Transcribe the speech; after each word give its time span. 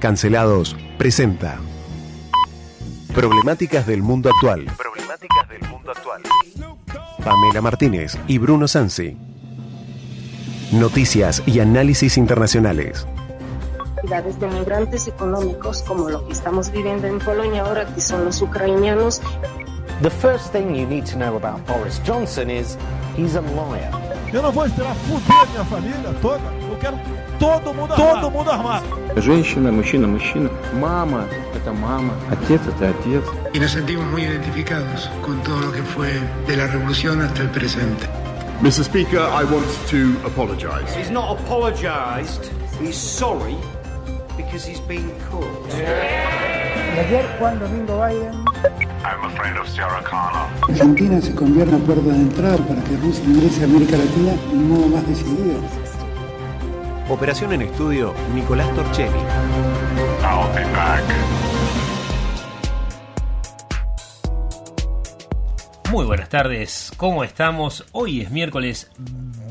Cancelados 0.00 0.76
presenta 0.98 1.58
Problemáticas 3.14 3.86
del 3.86 4.02
mundo 4.02 4.28
actual. 4.28 4.66
Problemáticas 4.76 5.48
del 5.48 5.62
mundo 5.68 5.92
actual. 5.92 6.22
Pamela 7.24 7.60
Martínez 7.62 8.18
y 8.26 8.38
Bruno 8.38 8.66
Sansi. 8.66 9.16
Noticias 10.72 11.42
y 11.46 11.60
análisis 11.60 12.18
internacionales. 12.18 13.06
actividades 14.04 14.38
de 14.38 14.46
migrantes 14.48 15.08
económicos 15.08 15.82
como 15.82 16.10
lo 16.10 16.26
que 16.26 16.32
estamos 16.32 16.70
viviendo 16.70 17.06
en 17.06 17.18
Polonia 17.20 17.62
ahora, 17.62 17.86
que 17.86 18.00
son 18.00 18.24
los 18.24 18.42
ucranianos. 18.42 19.20
The 20.02 20.10
first 20.10 20.52
thing 20.52 20.74
you 20.74 20.86
need 20.86 21.06
to 21.06 21.16
know 21.16 21.36
about 21.36 21.66
Boris 21.66 22.00
Johnson 22.04 22.50
is 22.50 22.76
he's 23.16 23.36
a 23.36 23.40
liar. 23.40 23.92
Eu 24.32 24.42
não 24.42 24.50
vou 24.50 24.66
esperar 24.66 24.94
fuder 24.96 25.48
minha 25.52 25.64
família 25.64 26.14
toda. 26.20 26.42
Eu 26.68 26.76
quero 26.78 26.98
todo 27.38 27.72
mundo 27.72 27.92
armado. 27.94 28.20
Todo 28.20 28.30
mundo 28.30 28.50
armado. 28.50 29.03
Женщина, 29.15 29.71
мужчина, 29.71 30.07
мужчина. 30.07 30.49
Мама – 30.73 31.55
это 31.55 31.73
мама. 31.73 32.13
Отец – 32.31 32.67
это 32.67 32.89
отец. 32.89 33.23
y 33.53 33.59
nos 33.59 33.71
sentimos 33.71 34.05
muy 34.11 34.23
identificados 34.23 35.09
con 35.25 35.41
todo 35.43 35.59
lo 35.61 35.71
que 35.71 35.81
fue 35.81 36.11
de 36.47 36.55
la 36.55 36.67
revolución 36.67 37.21
hasta 37.21 37.41
el 37.41 37.49
presente. 37.49 38.07
Mr. 38.61 38.83
Speaker, 38.83 39.19
I 39.19 39.43
want 39.45 39.65
to 39.89 40.15
apologise. 40.25 40.93
He's 40.95 41.09
not 41.09 41.39
apologised, 41.39 42.51
he's 42.79 42.97
sorry 42.97 43.55
because 44.37 44.65
he's 44.65 44.81
been 44.81 45.09
caught. 45.29 45.73
Ayer 46.99 47.23
Juan 47.39 47.57
Domingo 47.59 47.97
Biden 47.97 48.43
I'm 49.05 49.23
afraid 49.23 49.55
of 49.55 49.67
Sarah 49.69 50.03
Connor. 50.03 50.47
Argentina 50.67 51.21
se 51.21 51.33
convierte 51.33 51.75
en 51.75 51.81
puerta 51.81 52.09
de 52.09 52.15
entrada 52.15 52.57
para 52.57 52.83
que 52.83 52.97
Rusia 52.97 53.23
ingrese 53.25 53.61
a 53.61 53.65
América 53.65 53.97
Latina 53.97 54.33
de 54.51 54.57
un 54.57 54.69
modo 54.69 54.87
más 54.87 55.07
decidido. 55.07 55.61
Operación 57.10 57.52
en 57.52 57.60
estudio, 57.60 58.14
Nicolás 58.34 58.74
Torchelli. 58.74 59.18
I'll 60.22 60.48
be 60.54 60.64
back. 60.72 61.04
Muy 65.90 66.06
buenas 66.06 66.30
tardes, 66.30 66.90
¿cómo 66.96 67.22
estamos? 67.22 67.84
Hoy 67.92 68.22
es 68.22 68.30
miércoles 68.30 68.90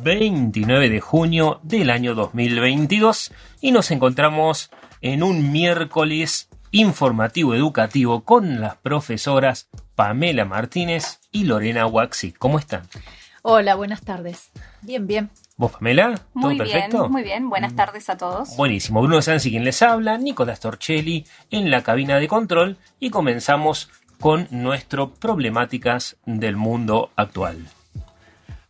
29 0.02 0.90
de 0.90 1.00
junio 1.00 1.60
del 1.62 1.92
año 1.92 2.16
2022 2.16 3.32
y 3.62 3.72
nos 3.72 3.92
encontramos 3.92 4.72
en 5.02 5.22
un 5.22 5.52
miércoles 5.52 6.50
informativo 6.72 7.54
educativo 7.54 8.24
con 8.24 8.62
las 8.62 8.78
profesoras 8.78 9.70
Pamela 9.94 10.44
Martínez 10.44 11.20
y 11.32 11.44
Lorena 11.44 11.86
Waxi. 11.86 12.32
¿Cómo 12.32 12.58
están? 12.58 12.82
Hola, 13.44 13.76
buenas 13.76 14.02
tardes. 14.02 14.50
Bien, 14.82 15.06
bien. 15.06 15.30
¿Vos, 15.56 15.72
Pamela? 15.72 16.16
¿Todo 16.16 16.26
Muy 16.34 16.58
perfecto? 16.58 17.00
bien, 17.02 17.12
muy 17.12 17.24
bien. 17.24 17.50
Buenas 17.50 17.76
tardes 17.76 18.10
a 18.10 18.18
todos. 18.18 18.56
Buenísimo. 18.58 19.02
Bruno 19.02 19.22
Sansi 19.22 19.52
quien 19.52 19.64
les 19.64 19.82
habla, 19.84 20.18
Nicolás 20.18 20.60
Torchelli 20.60 21.26
en 21.52 21.70
la 21.70 21.84
cabina 21.84 22.20
de 22.20 22.28
control 22.28 22.78
y 23.00 23.12
comenzamos 23.12 23.90
con 24.20 24.48
nuestro 24.50 25.12
problemáticas 25.12 26.18
del 26.26 26.56
mundo 26.56 27.12
actual. 27.16 27.68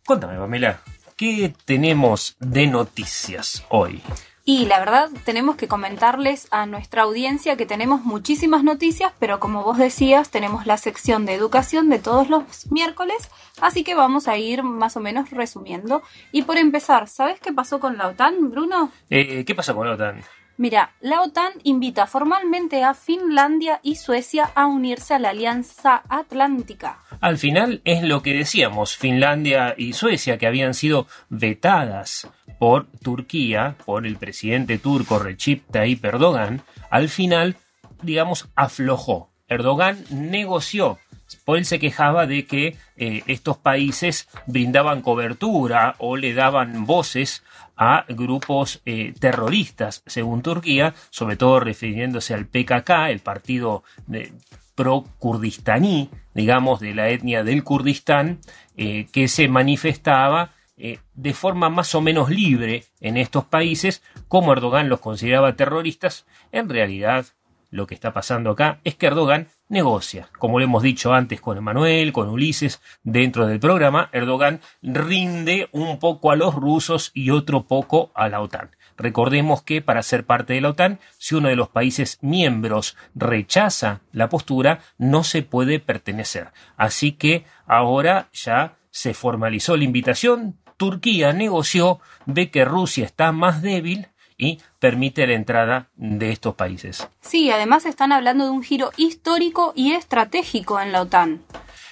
Cuéntame, 0.04 0.36
Pamela, 0.36 0.80
¿qué 1.16 1.54
tenemos 1.64 2.36
de 2.38 2.66
noticias 2.66 3.64
hoy? 3.70 4.02
Y 4.46 4.66
la 4.66 4.78
verdad, 4.78 5.08
tenemos 5.24 5.56
que 5.56 5.68
comentarles 5.68 6.48
a 6.50 6.66
nuestra 6.66 7.04
audiencia 7.04 7.56
que 7.56 7.64
tenemos 7.64 8.02
muchísimas 8.04 8.62
noticias, 8.62 9.10
pero 9.18 9.40
como 9.40 9.64
vos 9.64 9.78
decías, 9.78 10.30
tenemos 10.30 10.66
la 10.66 10.76
sección 10.76 11.24
de 11.24 11.32
educación 11.32 11.88
de 11.88 11.98
todos 11.98 12.28
los 12.28 12.70
miércoles, 12.70 13.30
así 13.62 13.84
que 13.84 13.94
vamos 13.94 14.28
a 14.28 14.36
ir 14.36 14.62
más 14.62 14.98
o 14.98 15.00
menos 15.00 15.30
resumiendo. 15.30 16.02
Y 16.30 16.42
por 16.42 16.58
empezar, 16.58 17.08
¿sabes 17.08 17.40
qué 17.40 17.54
pasó 17.54 17.80
con 17.80 17.96
la 17.96 18.08
OTAN, 18.08 18.50
Bruno? 18.50 18.92
Eh, 19.08 19.46
¿Qué 19.46 19.54
pasa 19.54 19.72
con 19.72 19.88
la 19.88 19.94
OTAN? 19.94 20.22
Mira, 20.56 20.92
la 21.00 21.22
OTAN 21.22 21.52
invita 21.62 22.06
formalmente 22.06 22.84
a 22.84 22.94
Finlandia 22.94 23.80
y 23.82 23.96
Suecia 23.96 24.52
a 24.54 24.66
unirse 24.66 25.14
a 25.14 25.18
la 25.18 25.30
Alianza 25.30 26.02
Atlántica. 26.08 27.00
Al 27.20 27.38
final 27.38 27.80
es 27.84 28.02
lo 28.02 28.22
que 28.22 28.34
decíamos, 28.34 28.94
Finlandia 28.96 29.74
y 29.76 29.94
Suecia, 29.94 30.36
que 30.36 30.46
habían 30.46 30.74
sido 30.74 31.08
vetadas 31.28 32.28
por 32.58 32.86
Turquía, 33.02 33.76
por 33.84 34.06
el 34.06 34.16
presidente 34.16 34.78
turco 34.78 35.18
Recep 35.18 35.62
Tayyip 35.70 36.04
Erdogan, 36.04 36.62
al 36.90 37.08
final, 37.08 37.56
digamos, 38.02 38.48
aflojó. 38.54 39.30
Erdogan 39.48 40.04
negoció. 40.10 40.98
Por 41.44 41.58
él 41.58 41.64
se 41.64 41.78
quejaba 41.78 42.26
de 42.26 42.46
que 42.46 42.76
eh, 42.96 43.22
estos 43.26 43.56
países 43.58 44.28
brindaban 44.46 45.02
cobertura 45.02 45.96
o 45.98 46.16
le 46.16 46.34
daban 46.34 46.84
voces 46.86 47.42
a 47.76 48.04
grupos 48.08 48.80
eh, 48.86 49.14
terroristas, 49.18 50.02
según 50.06 50.42
Turquía, 50.42 50.94
sobre 51.10 51.36
todo 51.36 51.60
refiriéndose 51.60 52.34
al 52.34 52.46
PKK, 52.46 53.10
el 53.10 53.18
partido 53.20 53.82
de- 54.06 54.32
pro-kurdistaní, 54.74 56.10
digamos, 56.34 56.80
de 56.80 56.94
la 56.94 57.08
etnia 57.08 57.44
del 57.44 57.62
Kurdistán, 57.64 58.38
eh, 58.76 59.06
que 59.12 59.28
se 59.28 59.48
manifestaba 59.48 60.50
eh, 60.76 60.98
de 61.14 61.34
forma 61.34 61.68
más 61.68 61.94
o 61.94 62.00
menos 62.00 62.30
libre 62.30 62.84
en 63.00 63.16
estos 63.16 63.44
países, 63.44 64.02
como 64.28 64.52
Erdogan 64.52 64.88
los 64.88 65.00
consideraba 65.00 65.56
terroristas, 65.56 66.26
en 66.52 66.68
realidad 66.68 67.26
lo 67.74 67.88
que 67.88 67.94
está 67.94 68.12
pasando 68.12 68.50
acá 68.50 68.78
es 68.84 68.94
que 68.94 69.06
Erdogan 69.06 69.48
negocia. 69.68 70.28
Como 70.38 70.58
lo 70.58 70.64
hemos 70.64 70.82
dicho 70.82 71.12
antes 71.12 71.40
con 71.40 71.58
Emanuel, 71.58 72.12
con 72.12 72.28
Ulises, 72.28 72.80
dentro 73.02 73.46
del 73.46 73.58
programa, 73.58 74.10
Erdogan 74.12 74.60
rinde 74.80 75.68
un 75.72 75.98
poco 75.98 76.30
a 76.30 76.36
los 76.36 76.54
rusos 76.54 77.10
y 77.14 77.30
otro 77.30 77.64
poco 77.64 78.12
a 78.14 78.28
la 78.28 78.40
OTAN. 78.40 78.70
Recordemos 78.96 79.62
que 79.62 79.82
para 79.82 80.04
ser 80.04 80.24
parte 80.24 80.52
de 80.52 80.60
la 80.60 80.70
OTAN, 80.70 81.00
si 81.18 81.34
uno 81.34 81.48
de 81.48 81.56
los 81.56 81.68
países 81.68 82.18
miembros 82.22 82.96
rechaza 83.16 84.02
la 84.12 84.28
postura, 84.28 84.78
no 84.96 85.24
se 85.24 85.42
puede 85.42 85.80
pertenecer. 85.80 86.52
Así 86.76 87.12
que 87.12 87.44
ahora 87.66 88.28
ya 88.32 88.76
se 88.90 89.14
formalizó 89.14 89.76
la 89.76 89.82
invitación, 89.82 90.56
Turquía 90.76 91.32
negoció, 91.32 92.00
ve 92.26 92.50
que 92.50 92.64
Rusia 92.64 93.04
está 93.04 93.32
más 93.32 93.62
débil 93.62 94.08
y 94.36 94.58
permite 94.78 95.26
la 95.26 95.34
entrada 95.34 95.88
de 95.96 96.32
estos 96.32 96.54
países. 96.54 97.08
Sí, 97.20 97.50
además 97.50 97.86
están 97.86 98.12
hablando 98.12 98.44
de 98.44 98.50
un 98.50 98.62
giro 98.62 98.90
histórico 98.96 99.72
y 99.76 99.92
estratégico 99.92 100.80
en 100.80 100.92
la 100.92 101.02
OTAN. 101.02 101.42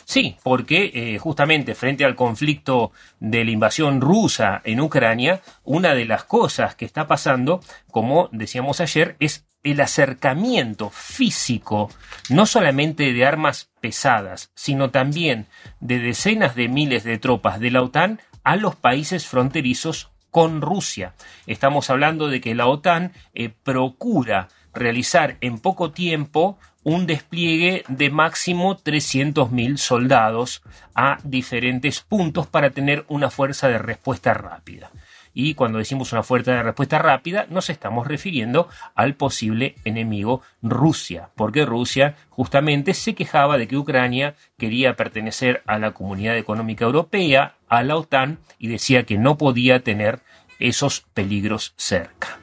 Sí, 0.05 0.37
porque 0.43 0.91
eh, 0.93 1.19
justamente 1.19 1.75
frente 1.75 2.05
al 2.05 2.17
conflicto 2.17 2.93
de 3.21 3.45
la 3.45 3.51
invasión 3.51 4.01
rusa 4.01 4.61
en 4.65 4.81
Ucrania, 4.81 5.41
una 5.65 5.95
de 5.95 6.05
las 6.05 6.25
cosas 6.25 6.75
que 6.75 6.85
está 6.85 7.07
pasando, 7.07 7.61
como 7.91 8.29
decíamos 8.33 8.81
ayer, 8.81 9.17
es 9.21 9.47
el 9.63 9.81
acercamiento 9.81 10.91
físico, 10.91 11.89
no 12.29 12.47
solamente 12.47 13.13
de 13.13 13.25
armas 13.25 13.71
pesadas, 13.81 14.51
sino 14.55 14.91
también 14.91 15.47
de 15.81 16.01
decenas 16.01 16.57
de 16.57 16.69
miles 16.69 17.05
de 17.05 17.19
tropas 17.19 17.61
de 17.61 17.71
la 17.71 17.83
OTAN 17.83 18.21
a 18.45 18.57
los 18.57 18.77
países 18.77 19.27
fronterizos 19.27 20.11
con 20.31 20.61
Rusia. 20.61 21.15
Estamos 21.47 21.91
hablando 21.91 22.29
de 22.29 22.41
que 22.41 22.55
la 22.55 22.67
OTAN 22.67 23.13
eh, 23.35 23.51
procura 23.63 24.49
realizar 24.75 25.37
en 25.41 25.59
poco 25.59 25.93
tiempo 25.93 26.59
un 26.85 27.07
despliegue 27.07 27.85
de 27.89 28.11
máximo 28.11 28.77
300.000 28.77 29.77
soldados 29.77 30.63
a 30.95 31.19
diferentes 31.23 32.01
puntos 32.01 32.47
para 32.47 32.71
tener 32.71 33.05
una 33.09 33.31
fuerza 33.31 33.69
de 33.69 33.79
respuesta 33.79 34.35
rápida. 34.35 34.91
Y 35.35 35.55
cuando 35.55 35.79
decimos 35.79 36.13
una 36.13 36.23
fuerza 36.23 36.53
de 36.53 36.63
respuesta 36.63 36.99
rápida, 36.99 37.47
nos 37.49 37.71
estamos 37.71 38.07
refiriendo 38.07 38.69
al 38.95 39.15
posible 39.15 39.75
enemigo 39.85 40.43
Rusia, 40.63 41.31
porque 41.37 41.65
Rusia 41.65 42.17
justamente 42.29 42.95
se 42.95 43.15
quejaba 43.15 43.59
de 43.59 43.69
que 43.69 43.77
Ucrania 43.77 44.35
quería 44.59 44.95
pertenecer 44.97 45.63
a 45.67 45.79
la 45.79 45.93
Comunidad 45.93 46.37
Económica 46.37 46.85
Europea, 46.85 47.57
a 47.69 47.83
la 47.83 47.97
OTAN, 47.97 48.39
y 48.59 48.69
decía 48.69 49.05
que 49.05 49.19
no 49.19 49.39
podía 49.39 49.81
tener 49.81 50.21
esos 50.59 51.01
peligros 51.15 51.75
cerca. 51.77 52.39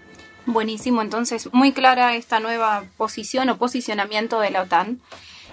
Buenísimo, 0.45 1.01
entonces 1.01 1.50
muy 1.53 1.74
clara 1.74 2.15
esta 2.15 2.39
nueva 2.39 2.83
posición 2.97 3.50
o 3.50 3.57
posicionamiento 3.57 4.39
de 4.39 4.50
la 4.50 4.63
OTAN. 4.63 5.00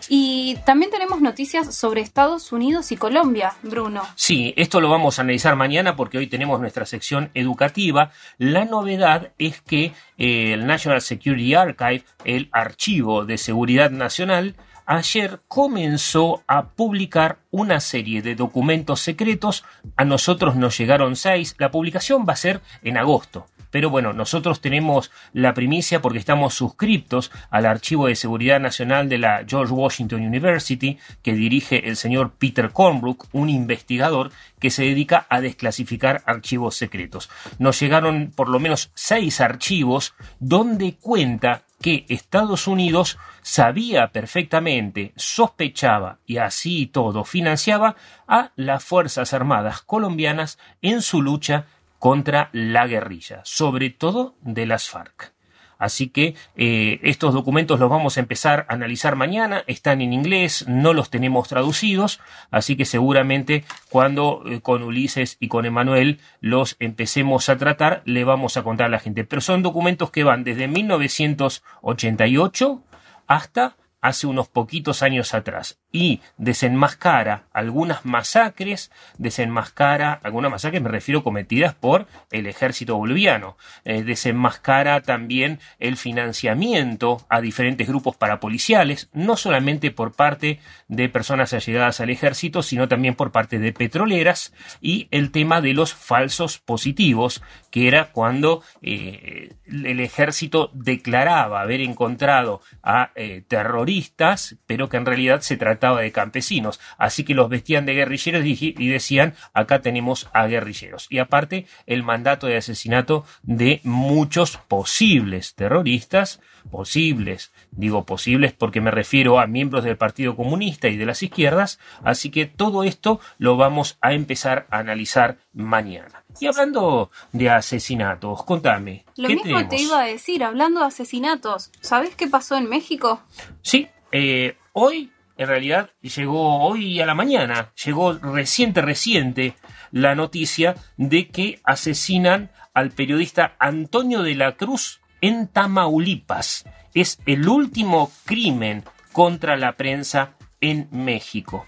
Y 0.09 0.57
también 0.65 0.91
tenemos 0.91 1.21
noticias 1.21 1.75
sobre 1.75 2.01
Estados 2.01 2.53
Unidos 2.53 2.93
y 2.93 2.97
Colombia, 2.97 3.55
Bruno. 3.63 4.03
Sí, 4.15 4.55
esto 4.57 4.81
lo 4.81 4.89
vamos 4.89 5.19
a 5.19 5.23
analizar 5.23 5.57
mañana 5.57 5.97
porque 5.97 6.19
hoy 6.19 6.27
tenemos 6.27 6.61
nuestra 6.61 6.87
sección 6.87 7.31
educativa. 7.35 8.11
La 8.39 8.65
novedad 8.65 9.33
es 9.39 9.61
que 9.61 9.93
eh, 10.19 10.53
el 10.53 10.67
National 10.67 11.01
Security 11.01 11.55
Archive, 11.55 12.05
el 12.25 12.49
archivo 12.53 13.25
de 13.25 13.39
seguridad 13.39 13.91
nacional, 13.91 14.55
ayer 14.87 15.41
comenzó 15.49 16.43
a 16.47 16.69
publicar 16.69 17.39
una 17.51 17.81
serie 17.81 18.23
de 18.23 18.35
documentos 18.35 19.01
secretos. 19.01 19.65
A 19.97 20.05
nosotros 20.05 20.57
nos 20.57 20.79
llegaron 20.79 21.17
seis. 21.17 21.55
La 21.59 21.71
publicación 21.71 22.25
va 22.27 22.35
a 22.35 22.37
ser 22.37 22.61
en 22.83 22.97
agosto. 22.97 23.47
Pero 23.71 23.91
bueno, 23.91 24.13
nosotros 24.13 24.61
tenemos 24.61 25.11
la 25.33 25.55
primicia 25.55 26.01
porque 26.01 26.19
estamos 26.19 26.55
suscriptos 26.55 27.31
al 27.51 27.67
Archivo 27.67 28.07
de 28.07 28.17
Seguridad 28.17 28.61
Nacional 28.61 29.09
de 29.09 29.19
la 29.19 29.45
George 29.47 29.73
Washington 29.73 30.23
University, 30.23 30.99
que 31.23 31.35
dirige 31.35 31.89
el 31.89 31.97
señor 31.97 32.33
Peter 32.39 32.71
Kornbrook, 32.71 33.27
un 33.33 33.51
investigador 33.51 34.31
que 34.59 34.71
se 34.71 34.85
dedica 34.85 35.27
a 35.29 35.41
desclasificar 35.41 36.23
archivos 36.27 36.77
secretos. 36.77 37.31
Nos 37.59 37.79
llegaron 37.81 38.33
por 38.35 38.49
lo 38.49 38.59
menos 38.59 38.91
seis 38.95 39.41
archivos 39.41 40.15
donde 40.41 40.95
cuenta 40.95 41.63
que 41.81 42.07
Estados 42.09 42.67
Unidos 42.67 43.19
sabía 43.43 44.09
perfectamente, 44.09 45.13
sospechaba 45.17 46.19
y 46.27 46.39
así 46.39 46.87
todo 46.87 47.25
financiaba 47.25 47.97
a 48.27 48.51
las 48.57 48.83
Fuerzas 48.83 49.33
Armadas 49.35 49.83
colombianas 49.83 50.59
en 50.83 51.03
su 51.03 51.23
lucha 51.23 51.67
contra 51.99 52.51
la 52.53 52.87
guerrilla, 52.87 53.41
sobre 53.45 53.91
todo 53.91 54.37
de 54.43 54.67
las 54.67 54.89
FARC. 54.89 55.35
Así 55.79 56.09
que 56.09 56.35
eh, 56.57 57.01
estos 57.03 57.35
documentos 57.35 57.79
los 57.79 57.91
vamos 57.91 58.17
a 58.17 58.21
empezar 58.21 58.65
a 58.69 58.75
analizar 58.75 59.15
mañana, 59.15 59.63
están 59.67 60.01
en 60.01 60.15
inglés, 60.15 60.65
no 60.67 60.95
los 60.95 61.11
tenemos 61.11 61.49
traducidos, 61.49 62.19
así 62.51 62.77
que 62.77 62.87
seguramente 62.87 63.65
cuando 63.91 64.43
eh, 64.47 64.63
con 64.63 64.83
Ulises 64.83 65.37
y 65.39 65.49
con 65.49 65.67
Emanuel 65.67 66.19
los 66.41 66.77
empecemos 66.79 67.51
a 67.51 67.59
tratar, 67.59 68.01
le 68.07 68.25
vamos 68.25 68.57
a 68.57 68.63
contar 68.63 68.87
a 68.87 68.91
la 68.91 69.01
gente. 69.01 69.25
Pero 69.25 69.43
son 69.43 69.63
documentos 69.63 70.11
que 70.11 70.25
van 70.25 70.45
desde 70.45 70.69
1988 70.69 72.83
hasta 73.27 73.77
hace 74.01 74.27
unos 74.27 74.49
poquitos 74.49 75.03
años 75.03 75.35
atrás 75.35 75.79
y 75.97 76.21
desenmascara 76.37 77.45
algunas 77.55 78.05
masacres, 78.05 78.91
desenmascara 79.17 80.13
algunas 80.23 80.51
masacres, 80.51 80.83
me 80.83 80.91
refiero 80.91 81.25
cometidas 81.25 81.75
por 81.75 82.07
el 82.31 82.47
ejército 82.47 82.97
boliviano, 82.97 83.57
eh, 83.87 84.03
desenmascara 84.03 85.01
también 85.01 85.59
el 85.79 85.97
financiamiento 85.97 87.25
a 87.31 87.41
diferentes 87.41 87.89
grupos 87.89 88.15
parapoliciales, 88.15 89.09
no 89.15 89.39
solamente 89.39 89.91
por 89.91 90.13
parte 90.13 90.61
de 90.89 91.09
personas 91.09 91.55
allegadas 91.55 92.03
al 92.03 92.11
ejército, 92.11 92.63
sino 92.63 92.89
también 92.89 93.15
por 93.15 93.33
parte 93.33 93.59
de 93.59 93.73
petroleras 93.73 94.53
y 94.83 95.09
el 95.11 95.31
tema 95.31 95.63
de 95.63 95.73
los 95.73 95.95
falsos 95.95 96.59
positivos, 96.59 97.43
que 97.71 97.89
era 97.89 98.13
cuando 98.13 98.63
eh, 98.83 99.55
el 99.67 100.01
ejército 100.01 100.71
declaraba 100.75 101.63
haber 101.63 101.81
encontrado 101.81 102.61
a 102.83 103.13
eh, 103.15 103.43
terroristas, 103.49 104.57
pero 104.67 104.91
que 104.91 104.99
en 104.99 105.07
realidad 105.07 105.41
se 105.41 105.57
trataba 105.57 105.86
de 105.95 106.13
campesinos. 106.13 106.81
Así 106.99 107.25
que 107.25 107.35
los 107.35 107.49
vestían 107.49 107.87
de 107.87 107.95
guerrilleros 107.95 108.45
y 108.45 108.89
decían, 108.89 109.35
acá 109.55 109.81
tenemos 109.81 110.29
a 110.33 110.47
guerrilleros. 110.47 111.07
Y 111.11 111.19
aparte, 111.19 111.67
el 111.87 112.03
mandato 112.03 112.47
de 112.47 112.57
asesinato 112.57 113.25
de 113.43 113.81
muchos 113.85 114.57
posibles 114.57 115.55
terroristas, 115.55 116.41
posibles, 116.67 117.53
digo 117.71 118.05
posibles 118.05 118.53
porque 118.53 118.81
me 118.81 118.91
refiero 118.91 119.39
a 119.39 119.47
miembros 119.47 119.85
del 119.85 119.97
Partido 119.97 120.37
Comunista 120.37 120.89
y 120.89 120.97
de 120.97 121.07
las 121.07 121.23
izquierdas, 121.23 121.79
así 122.03 122.31
que 122.31 122.47
todo 122.47 122.85
esto 122.85 123.21
lo 123.39 123.57
vamos 123.57 123.99
a 124.01 124.13
empezar 124.13 124.67
a 124.71 124.79
analizar 124.79 125.39
mañana. 125.53 126.25
Y 126.41 126.47
hablando 126.47 127.11
de 127.33 127.51
asesinatos, 127.51 128.45
contame. 128.45 129.05
Lo 129.17 129.29
¿qué 129.29 129.37
mismo 129.37 129.57
tenemos? 129.57 129.69
te 129.71 129.83
iba 129.83 130.03
a 130.03 130.07
decir, 130.07 130.45
hablando 130.45 130.81
de 130.81 130.87
asesinatos, 130.87 131.71
¿sabes 131.81 132.15
qué 132.15 132.27
pasó 132.27 132.57
en 132.57 132.69
México? 132.69 133.23
Sí, 133.63 133.89
eh, 134.13 134.57
hoy 134.73 135.11
en 135.37 135.49
realidad 135.49 135.91
llegó 136.01 136.61
hoy 136.61 137.01
a 137.01 137.07
la 137.07 137.15
mañana, 137.15 137.73
llegó 137.85 138.13
reciente, 138.15 138.81
reciente 138.81 139.55
la 139.93 140.15
noticia 140.15 140.77
de 140.97 141.29
que 141.29 141.61
asesinan 141.65 142.51
al 142.75 142.91
periodista 142.91 143.57
Antonio 143.59 144.23
de 144.23 144.35
la 144.35 144.57
Cruz 144.57 145.01
en 145.21 145.49
Tamaulipas. 145.49 146.65
Es 146.95 147.19
el 147.27 147.49
último 147.49 148.11
crimen 148.25 148.85
contra 149.13 149.57
la 149.57 149.73
prensa 149.73 150.37
en 150.61 150.89
México. 150.91 151.67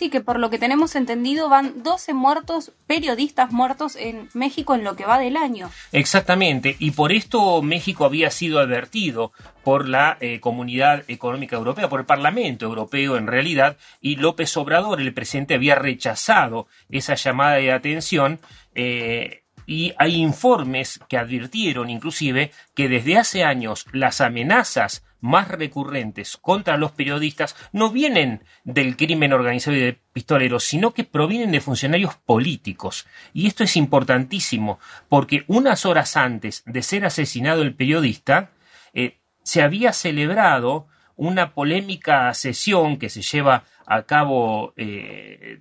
Sí, 0.00 0.08
que 0.08 0.22
por 0.22 0.38
lo 0.38 0.48
que 0.48 0.58
tenemos 0.58 0.96
entendido 0.96 1.50
van 1.50 1.82
12 1.82 2.14
muertos, 2.14 2.72
periodistas 2.86 3.52
muertos 3.52 3.96
en 3.96 4.30
México 4.32 4.74
en 4.74 4.82
lo 4.82 4.96
que 4.96 5.04
va 5.04 5.18
del 5.18 5.36
año. 5.36 5.70
Exactamente, 5.92 6.74
y 6.78 6.92
por 6.92 7.12
esto 7.12 7.60
México 7.60 8.06
había 8.06 8.30
sido 8.30 8.60
advertido 8.60 9.32
por 9.62 9.86
la 9.86 10.16
eh, 10.20 10.40
Comunidad 10.40 11.04
Económica 11.06 11.56
Europea, 11.56 11.90
por 11.90 12.00
el 12.00 12.06
Parlamento 12.06 12.64
Europeo 12.64 13.18
en 13.18 13.26
realidad, 13.26 13.76
y 14.00 14.16
López 14.16 14.56
Obrador, 14.56 15.02
el 15.02 15.12
presidente, 15.12 15.52
había 15.52 15.74
rechazado 15.74 16.66
esa 16.88 17.14
llamada 17.14 17.56
de 17.56 17.70
atención. 17.70 18.40
Eh, 18.74 19.42
y 19.66 19.92
hay 19.98 20.14
informes 20.16 20.98
que 21.10 21.18
advirtieron 21.18 21.90
inclusive 21.90 22.52
que 22.74 22.88
desde 22.88 23.18
hace 23.18 23.44
años 23.44 23.84
las 23.92 24.22
amenazas 24.22 25.04
más 25.20 25.48
recurrentes 25.48 26.36
contra 26.36 26.76
los 26.76 26.92
periodistas 26.92 27.56
no 27.72 27.90
vienen 27.90 28.44
del 28.64 28.96
crimen 28.96 29.32
organizado 29.32 29.76
y 29.76 29.80
de 29.80 29.98
pistoleros, 30.12 30.64
sino 30.64 30.92
que 30.92 31.04
provienen 31.04 31.52
de 31.52 31.60
funcionarios 31.60 32.16
políticos. 32.16 33.06
Y 33.32 33.46
esto 33.46 33.64
es 33.64 33.76
importantísimo, 33.76 34.78
porque 35.08 35.44
unas 35.46 35.86
horas 35.86 36.16
antes 36.16 36.62
de 36.66 36.82
ser 36.82 37.04
asesinado 37.04 37.62
el 37.62 37.74
periodista, 37.74 38.50
eh, 38.92 39.18
se 39.42 39.62
había 39.62 39.92
celebrado 39.92 40.86
una 41.16 41.52
polémica 41.52 42.32
sesión 42.34 42.98
que 42.98 43.10
se 43.10 43.22
lleva 43.22 43.64
a 43.86 44.02
cabo 44.02 44.72
eh, 44.76 45.60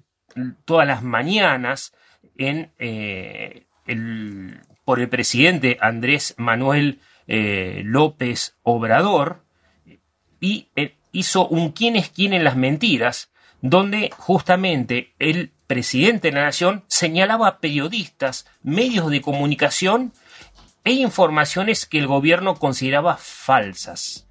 todas 0.65 0.87
las 0.87 1.03
mañanas 1.03 1.93
eh, 2.37 3.65
por 4.85 4.99
el 4.99 5.09
presidente 5.09 5.77
Andrés 5.81 6.35
Manuel 6.37 6.99
López 7.27 8.57
Obrador 8.63 9.43
y 10.39 10.67
eh, 10.75 10.95
hizo 11.11 11.47
un 11.47 11.71
quién 11.71 11.95
es 11.95 12.09
quién 12.09 12.33
en 12.33 12.43
las 12.43 12.55
mentiras, 12.55 13.31
donde 13.61 14.11
justamente 14.15 15.13
el 15.19 15.51
presidente 15.67 16.29
de 16.29 16.37
la 16.37 16.45
nación 16.45 16.83
señalaba 16.87 17.47
a 17.47 17.59
periodistas, 17.59 18.45
medios 18.63 19.09
de 19.11 19.21
comunicación 19.21 20.13
e 20.83 20.93
informaciones 20.93 21.85
que 21.85 21.99
el 21.99 22.07
gobierno 22.07 22.55
consideraba 22.55 23.17
falsas. 23.17 24.27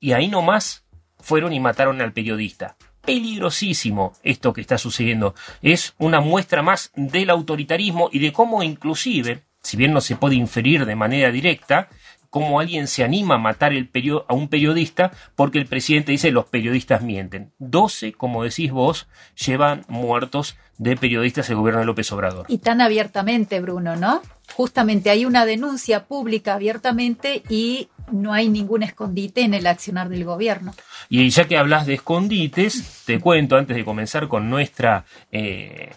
Y 0.00 0.12
ahí 0.12 0.28
nomás 0.28 0.84
fueron 1.18 1.52
y 1.52 1.60
mataron 1.60 2.00
al 2.00 2.12
periodista. 2.12 2.76
Peligrosísimo 3.02 4.14
esto 4.22 4.52
que 4.52 4.60
está 4.60 4.78
sucediendo. 4.78 5.34
Es 5.62 5.94
una 5.98 6.20
muestra 6.20 6.62
más 6.62 6.90
del 6.94 7.30
autoritarismo 7.30 8.08
y 8.12 8.18
de 8.18 8.32
cómo 8.32 8.62
inclusive, 8.62 9.44
si 9.62 9.76
bien 9.76 9.92
no 9.92 10.00
se 10.00 10.16
puede 10.16 10.34
inferir 10.36 10.86
de 10.86 10.96
manera 10.96 11.30
directa, 11.30 11.88
cómo 12.30 12.60
alguien 12.60 12.86
se 12.86 13.04
anima 13.04 13.36
a 13.36 13.38
matar 13.38 13.72
el 13.72 13.90
a 14.28 14.34
un 14.34 14.48
periodista 14.48 15.12
porque 15.34 15.58
el 15.58 15.66
presidente 15.66 16.12
dice 16.12 16.30
los 16.30 16.46
periodistas 16.46 17.02
mienten. 17.02 17.52
12, 17.58 18.12
como 18.12 18.44
decís 18.44 18.70
vos, 18.70 19.08
llevan 19.34 19.84
muertos 19.88 20.56
de 20.78 20.96
periodistas 20.96 21.50
el 21.50 21.56
gobierno 21.56 21.80
de 21.80 21.86
López 21.86 22.10
Obrador. 22.12 22.46
Y 22.48 22.58
tan 22.58 22.80
abiertamente, 22.80 23.60
Bruno, 23.60 23.96
¿no? 23.96 24.22
Justamente 24.54 25.10
hay 25.10 25.24
una 25.24 25.44
denuncia 25.44 26.06
pública 26.06 26.54
abiertamente 26.54 27.42
y 27.48 27.88
no 28.12 28.32
hay 28.32 28.48
ningún 28.48 28.82
escondite 28.82 29.42
en 29.42 29.54
el 29.54 29.66
accionar 29.66 30.08
del 30.08 30.24
gobierno. 30.24 30.74
Y 31.08 31.28
ya 31.30 31.46
que 31.46 31.58
hablas 31.58 31.86
de 31.86 31.94
escondites, 31.94 33.02
te 33.04 33.18
cuento 33.20 33.56
antes 33.56 33.76
de 33.76 33.84
comenzar 33.84 34.28
con 34.28 34.48
nuestra 34.48 35.04
eh, 35.30 35.90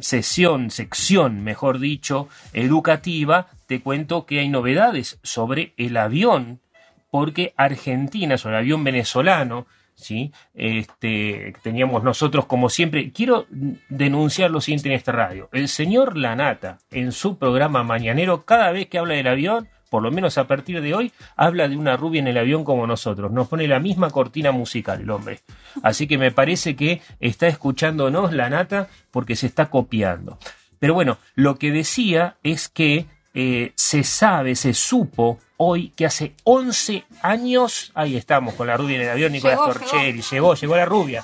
sesión, 0.00 0.70
sección, 0.70 1.42
mejor 1.42 1.78
dicho, 1.78 2.28
educativa, 2.52 3.48
te 3.66 3.82
cuento 3.82 4.26
que 4.26 4.40
hay 4.40 4.48
novedades 4.48 5.18
sobre 5.22 5.74
el 5.76 5.96
avión, 5.96 6.60
porque 7.10 7.52
Argentina, 7.56 8.38
sobre 8.38 8.56
el 8.56 8.62
avión 8.62 8.84
venezolano, 8.84 9.66
¿sí? 9.94 10.32
Este, 10.54 11.54
teníamos 11.62 12.04
nosotros 12.04 12.46
como 12.46 12.68
siempre. 12.68 13.10
Quiero 13.12 13.46
denunciar 13.88 14.50
lo 14.50 14.60
siguiente 14.60 14.88
en 14.88 14.94
esta 14.94 15.12
radio. 15.12 15.48
El 15.52 15.68
señor 15.68 16.16
Lanata, 16.16 16.78
en 16.90 17.12
su 17.12 17.38
programa 17.38 17.82
mañanero, 17.82 18.44
cada 18.44 18.70
vez 18.70 18.86
que 18.86 18.98
habla 18.98 19.14
del 19.14 19.26
avión, 19.26 19.68
por 19.90 20.02
lo 20.02 20.10
menos 20.10 20.36
a 20.36 20.46
partir 20.46 20.80
de 20.80 20.94
hoy, 20.94 21.12
habla 21.36 21.68
de 21.68 21.76
una 21.76 21.96
rubia 21.96 22.20
en 22.20 22.28
el 22.28 22.38
avión 22.38 22.64
como 22.64 22.86
nosotros. 22.86 23.32
Nos 23.32 23.48
pone 23.48 23.66
la 23.66 23.80
misma 23.80 24.10
cortina 24.10 24.52
musical 24.52 25.00
el 25.00 25.10
hombre. 25.10 25.40
Así 25.82 26.06
que 26.06 26.18
me 26.18 26.32
parece 26.32 26.76
que 26.76 27.00
está 27.20 27.46
escuchándonos 27.46 28.32
la 28.32 28.50
nata 28.50 28.88
porque 29.10 29.36
se 29.36 29.46
está 29.46 29.70
copiando. 29.70 30.38
Pero 30.78 30.94
bueno, 30.94 31.18
lo 31.34 31.56
que 31.56 31.70
decía 31.70 32.36
es 32.42 32.68
que 32.68 33.06
eh, 33.38 33.72
se 33.74 34.02
sabe, 34.02 34.56
se 34.56 34.72
supo 34.72 35.38
hoy 35.58 35.90
que 35.90 36.06
hace 36.06 36.32
11 36.44 37.04
años, 37.20 37.92
ahí 37.94 38.16
estamos 38.16 38.54
con 38.54 38.66
la 38.66 38.78
rubia 38.78 38.96
en 38.96 39.02
el 39.02 39.10
avión, 39.10 39.30
Nicolás 39.30 39.58
Llegó, 39.58 39.72
Torcheri, 39.74 40.22
llegó, 40.22 40.54
llegó 40.54 40.74
la 40.74 40.86
rubia. 40.86 41.22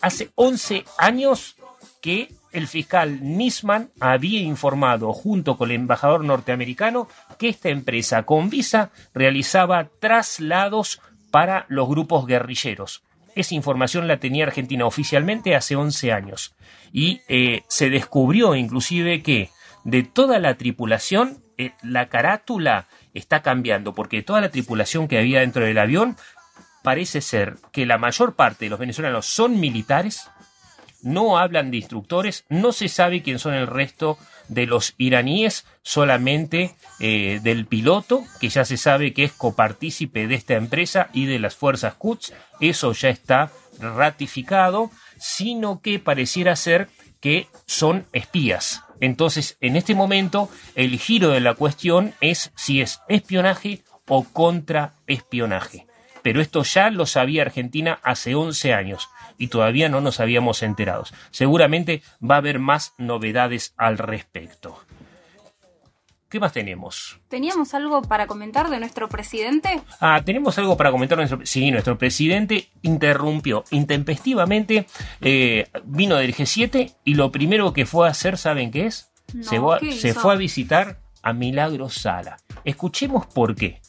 Hace 0.00 0.30
11 0.36 0.84
años 0.98 1.56
que 2.00 2.32
el 2.52 2.68
fiscal 2.68 3.18
Nisman 3.22 3.90
había 3.98 4.40
informado 4.40 5.12
junto 5.12 5.58
con 5.58 5.70
el 5.70 5.80
embajador 5.80 6.22
norteamericano 6.22 7.08
que 7.38 7.48
esta 7.48 7.70
empresa 7.70 8.22
con 8.22 8.48
visa 8.48 8.92
realizaba 9.12 9.88
traslados 9.98 11.00
para 11.32 11.66
los 11.68 11.88
grupos 11.88 12.24
guerrilleros. 12.24 13.02
Esa 13.34 13.56
información 13.56 14.06
la 14.06 14.18
tenía 14.18 14.44
Argentina 14.44 14.86
oficialmente 14.86 15.56
hace 15.56 15.74
11 15.74 16.12
años. 16.12 16.54
Y 16.92 17.22
eh, 17.26 17.62
se 17.66 17.90
descubrió 17.90 18.54
inclusive 18.54 19.24
que 19.24 19.50
de 19.84 20.02
toda 20.02 20.38
la 20.38 20.56
tripulación, 20.56 21.42
eh, 21.58 21.72
la 21.82 22.08
carátula 22.08 22.88
está 23.14 23.42
cambiando, 23.42 23.94
porque 23.94 24.22
toda 24.22 24.40
la 24.40 24.50
tripulación 24.50 25.08
que 25.08 25.18
había 25.18 25.40
dentro 25.40 25.64
del 25.64 25.78
avión 25.78 26.16
parece 26.82 27.20
ser 27.20 27.56
que 27.72 27.86
la 27.86 27.98
mayor 27.98 28.34
parte 28.34 28.64
de 28.64 28.70
los 28.70 28.78
venezolanos 28.78 29.26
son 29.26 29.60
militares, 29.60 30.30
no 31.02 31.38
hablan 31.38 31.70
de 31.70 31.78
instructores, 31.78 32.44
no 32.48 32.72
se 32.72 32.88
sabe 32.88 33.22
quién 33.22 33.38
son 33.38 33.54
el 33.54 33.66
resto 33.66 34.18
de 34.48 34.66
los 34.66 34.94
iraníes, 34.98 35.66
solamente 35.82 36.74
eh, 37.00 37.40
del 37.42 37.66
piloto, 37.66 38.24
que 38.40 38.48
ya 38.48 38.64
se 38.64 38.76
sabe 38.76 39.12
que 39.12 39.24
es 39.24 39.32
copartícipe 39.32 40.26
de 40.26 40.34
esta 40.34 40.54
empresa 40.54 41.08
y 41.12 41.26
de 41.26 41.38
las 41.38 41.56
fuerzas 41.56 41.94
Quds, 41.94 42.32
eso 42.60 42.92
ya 42.92 43.08
está 43.08 43.50
ratificado, 43.80 44.90
sino 45.18 45.80
que 45.80 45.98
pareciera 45.98 46.56
ser 46.56 46.88
que 47.20 47.48
son 47.66 48.06
espías. 48.12 48.82
Entonces, 49.02 49.56
en 49.60 49.74
este 49.74 49.96
momento, 49.96 50.48
el 50.76 50.96
giro 50.96 51.30
de 51.30 51.40
la 51.40 51.54
cuestión 51.54 52.14
es 52.20 52.52
si 52.54 52.80
es 52.80 53.00
espionaje 53.08 53.82
o 54.06 54.22
contraespionaje. 54.22 55.86
Pero 56.22 56.40
esto 56.40 56.62
ya 56.62 56.88
lo 56.88 57.04
sabía 57.04 57.42
Argentina 57.42 57.98
hace 58.04 58.36
11 58.36 58.72
años 58.72 59.08
y 59.38 59.48
todavía 59.48 59.88
no 59.88 60.00
nos 60.00 60.20
habíamos 60.20 60.62
enterado. 60.62 61.02
Seguramente 61.32 62.00
va 62.22 62.36
a 62.36 62.38
haber 62.38 62.60
más 62.60 62.94
novedades 62.96 63.74
al 63.76 63.98
respecto. 63.98 64.78
¿Qué 66.32 66.40
más 66.40 66.54
tenemos? 66.54 67.20
¿Teníamos 67.28 67.74
algo 67.74 68.00
para 68.00 68.26
comentar 68.26 68.70
de 68.70 68.80
nuestro 68.80 69.06
presidente? 69.06 69.82
Ah, 70.00 70.22
tenemos 70.24 70.56
algo 70.56 70.78
para 70.78 70.90
comentar. 70.90 71.18
Nuestro, 71.18 71.44
sí, 71.44 71.70
nuestro 71.70 71.98
presidente 71.98 72.68
interrumpió 72.80 73.64
intempestivamente, 73.70 74.86
eh, 75.20 75.66
vino 75.84 76.16
del 76.16 76.34
G7 76.34 76.94
y 77.04 77.16
lo 77.16 77.30
primero 77.30 77.74
que 77.74 77.84
fue 77.84 78.08
a 78.08 78.12
hacer, 78.12 78.38
¿saben 78.38 78.70
qué 78.70 78.86
es? 78.86 79.12
No, 79.34 79.42
se, 79.42 79.60
fue, 79.60 79.78
¿qué 79.80 79.92
se 79.92 80.14
fue 80.14 80.32
a 80.32 80.36
visitar 80.36 81.00
a 81.22 81.34
Milagro 81.34 81.90
Sala. 81.90 82.38
Escuchemos 82.64 83.26
por 83.26 83.54
qué. 83.54 83.82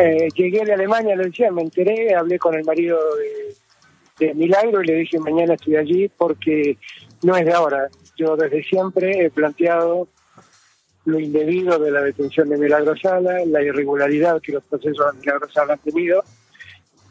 Eh, 0.00 0.28
llegué 0.34 0.64
de 0.64 0.72
Alemania, 0.72 1.16
lo 1.16 1.24
decía, 1.24 1.50
me 1.50 1.60
enteré, 1.60 2.14
hablé 2.14 2.38
con 2.38 2.54
el 2.54 2.64
marido 2.64 2.96
de, 3.16 3.59
de 4.20 4.34
Milagro 4.34 4.82
y 4.82 4.86
le 4.86 4.94
dije 4.96 5.18
mañana 5.18 5.54
estoy 5.54 5.76
allí 5.76 6.08
porque 6.08 6.76
no 7.22 7.36
es 7.36 7.44
de 7.44 7.52
ahora. 7.52 7.88
Yo 8.16 8.36
desde 8.36 8.62
siempre 8.62 9.24
he 9.24 9.30
planteado 9.30 10.08
lo 11.06 11.18
indebido 11.18 11.78
de 11.78 11.90
la 11.90 12.02
detención 12.02 12.48
de 12.50 12.58
Milagro 12.58 12.94
Sala, 12.96 13.44
la 13.46 13.62
irregularidad 13.62 14.40
que 14.40 14.52
los 14.52 14.64
procesos 14.64 15.12
de 15.12 15.20
Milagro 15.20 15.50
Sala 15.50 15.72
han 15.72 15.78
tenido 15.80 16.22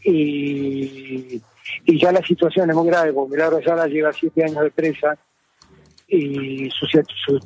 y, 0.03 1.41
y 1.85 1.99
ya 1.99 2.11
la 2.11 2.21
situación 2.21 2.69
es 2.69 2.75
muy 2.75 2.87
grave, 2.87 3.11
porque 3.11 3.33
Milagro 3.33 3.61
Sala 3.63 3.87
lleva 3.87 4.13
siete 4.13 4.43
años 4.43 4.63
de 4.63 4.71
presa 4.71 5.17
y 6.07 6.69
su, 6.69 6.85
su, 6.85 7.39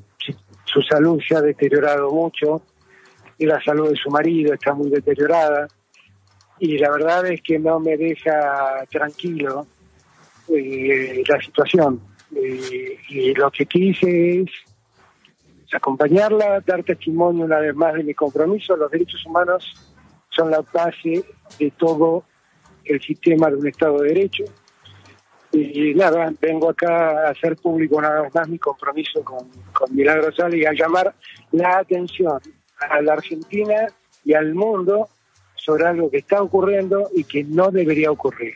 su 0.65 0.82
salud 0.82 1.22
se 1.25 1.36
ha 1.36 1.41
deteriorado 1.41 2.12
mucho 2.12 2.62
y 3.38 3.46
la 3.46 3.62
salud 3.63 3.89
de 3.89 3.96
su 3.96 4.10
marido 4.10 4.53
está 4.53 4.74
muy 4.74 4.89
deteriorada 4.89 5.67
y 6.63 6.77
la 6.77 6.89
verdad 6.91 7.27
es 7.27 7.41
que 7.41 7.60
no 7.60 7.77
me 7.82 7.98
deja 7.98 8.86
tranquilo 8.89 9.67
eh, 10.48 11.22
la 11.27 11.41
situación 11.41 12.01
Eh, 12.36 12.98
y 13.10 13.34
lo 13.36 13.51
que 13.51 13.65
quise 13.65 14.41
es 14.41 14.50
acompañarla, 15.72 16.62
dar 16.65 16.82
testimonio 16.84 17.46
una 17.46 17.60
vez 17.60 17.75
más 17.75 17.93
de 17.93 18.03
mi 18.03 18.13
compromiso. 18.13 18.75
Los 18.75 18.89
derechos 18.89 19.24
humanos 19.25 19.62
son 20.29 20.50
la 20.50 20.62
base 20.62 21.24
de 21.60 21.72
todo 21.77 22.24
el 22.86 23.00
sistema 23.01 23.50
de 23.50 23.55
un 23.58 23.67
Estado 23.67 24.00
de 24.00 24.08
Derecho. 24.08 24.46
Y 25.51 25.93
nada, 25.93 26.34
vengo 26.41 26.72
acá 26.72 27.27
a 27.27 27.29
hacer 27.32 27.55
público 27.58 27.98
una 27.98 28.22
vez 28.22 28.34
más 28.34 28.48
mi 28.50 28.58
compromiso 28.58 29.24
con, 29.24 29.48
con 29.72 29.96
Milagro 29.96 30.32
Sala 30.32 30.55
y 30.55 30.65
a 30.65 30.74
llamar 30.74 31.13
la 31.51 31.77
atención 31.77 32.39
a 32.89 33.01
la 33.01 33.13
Argentina 33.13 33.88
y 34.25 34.34
al 34.34 34.55
mundo 34.55 35.08
sobre 35.63 35.86
algo 35.86 36.10
que 36.12 36.17
está 36.17 36.41
ocurriendo 36.41 37.10
y 37.15 37.24
que 37.24 37.43
no 37.43 37.72
debería 37.72 38.12
ocurrir. 38.12 38.55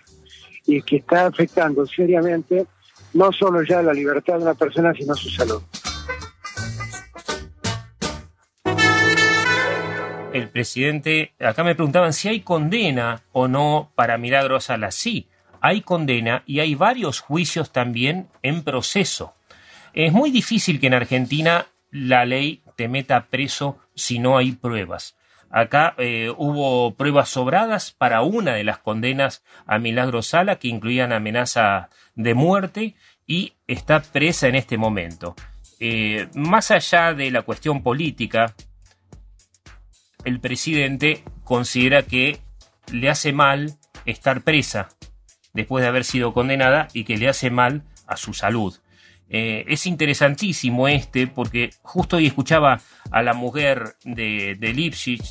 Y 0.66 0.82
que 0.82 0.98
está 0.98 1.28
afectando 1.28 1.86
seriamente 1.86 2.66
no 3.14 3.32
solo 3.32 3.64
ya 3.64 3.82
la 3.82 3.94
libertad 3.94 4.38
de 4.38 4.44
una 4.44 4.54
persona, 4.54 4.94
sino 4.94 5.16
su 5.16 5.30
salud. 5.30 5.62
El 10.34 10.50
presidente, 10.50 11.34
acá 11.40 11.64
me 11.64 11.74
preguntaban 11.74 12.14
si 12.14 12.28
hay 12.28 12.42
condena 12.42 13.24
o 13.32 13.48
no 13.48 13.92
para 13.96 14.18
Milagro 14.18 14.60
Sala. 14.60 14.92
Sí, 14.92 15.30
hay 15.62 15.82
condena 15.82 16.44
y 16.46 16.60
hay 16.60 16.76
varios 16.76 17.22
juicios 17.22 17.72
también 17.72 18.28
en 18.44 18.64
proceso. 18.64 19.34
Es 19.94 20.12
muy 20.12 20.30
difícil 20.30 20.80
que 20.80 20.88
en 20.88 20.94
Argentina 20.94 21.68
la 21.90 22.26
ley 22.26 22.62
te 22.76 22.88
meta 22.88 23.28
preso 23.28 23.80
si 23.96 24.20
no 24.20 24.38
hay 24.38 24.52
pruebas. 24.52 25.17
Acá 25.50 25.96
eh, 25.98 26.32
hubo 26.36 26.96
pruebas 26.96 27.30
sobradas 27.30 27.92
para 27.92 28.22
una 28.22 28.54
de 28.54 28.64
las 28.64 28.80
condenas 28.80 29.44
a 29.66 29.80
Milagro 29.80 30.22
Sala 30.22 30.58
que 30.58 30.68
incluían 30.68 31.14
amenaza 31.14 31.90
de 32.16 32.34
muerte 32.34 32.96
y 33.26 33.54
está 33.68 34.02
presa 34.02 34.48
en 34.48 34.56
este 34.56 34.78
momento. 34.78 35.36
Eh, 35.80 36.28
más 36.34 36.72
allá 36.72 37.14
de 37.14 37.32
la 37.32 37.44
cuestión 37.44 37.84
política, 37.84 38.56
el 40.26 40.40
presidente 40.40 41.24
considera 41.44 42.04
que 42.04 42.40
le 42.92 43.10
hace 43.10 43.32
mal 43.32 43.74
estar 44.06 44.42
presa 44.42 44.90
después 45.54 45.82
de 45.82 45.88
haber 45.88 46.04
sido 46.04 46.34
condenada 46.34 46.88
y 46.94 47.04
que 47.04 47.18
le 47.18 47.30
hace 47.30 47.50
mal 47.50 47.84
a 48.06 48.18
su 48.18 48.34
salud. 48.34 48.76
Eh, 49.30 49.66
es 49.68 49.86
interesantísimo 49.86 50.88
este 50.88 51.28
porque 51.28 51.72
justo 51.82 52.18
hoy 52.18 52.28
escuchaba 52.28 52.80
a 53.12 53.22
la 53.22 53.34
mujer 53.34 53.96
de, 54.06 54.56
de 54.56 55.28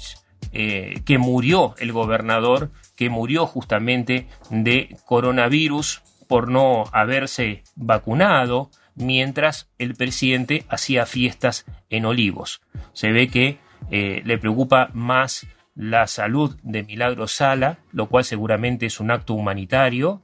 eh, 0.52 1.02
que 1.04 1.18
murió 1.18 1.74
el 1.78 1.92
gobernador, 1.92 2.70
que 2.94 3.10
murió 3.10 3.46
justamente 3.46 4.26
de 4.50 4.96
coronavirus 5.04 6.02
por 6.28 6.48
no 6.50 6.84
haberse 6.92 7.62
vacunado, 7.74 8.70
mientras 8.94 9.70
el 9.78 9.94
presidente 9.94 10.64
hacía 10.68 11.06
fiestas 11.06 11.66
en 11.90 12.06
Olivos. 12.06 12.62
Se 12.92 13.12
ve 13.12 13.28
que 13.28 13.58
eh, 13.90 14.22
le 14.24 14.38
preocupa 14.38 14.90
más 14.94 15.46
la 15.74 16.06
salud 16.06 16.56
de 16.62 16.82
Milagro 16.82 17.28
Sala, 17.28 17.78
lo 17.92 18.08
cual 18.08 18.24
seguramente 18.24 18.86
es 18.86 18.98
un 18.98 19.10
acto 19.10 19.34
humanitario, 19.34 20.22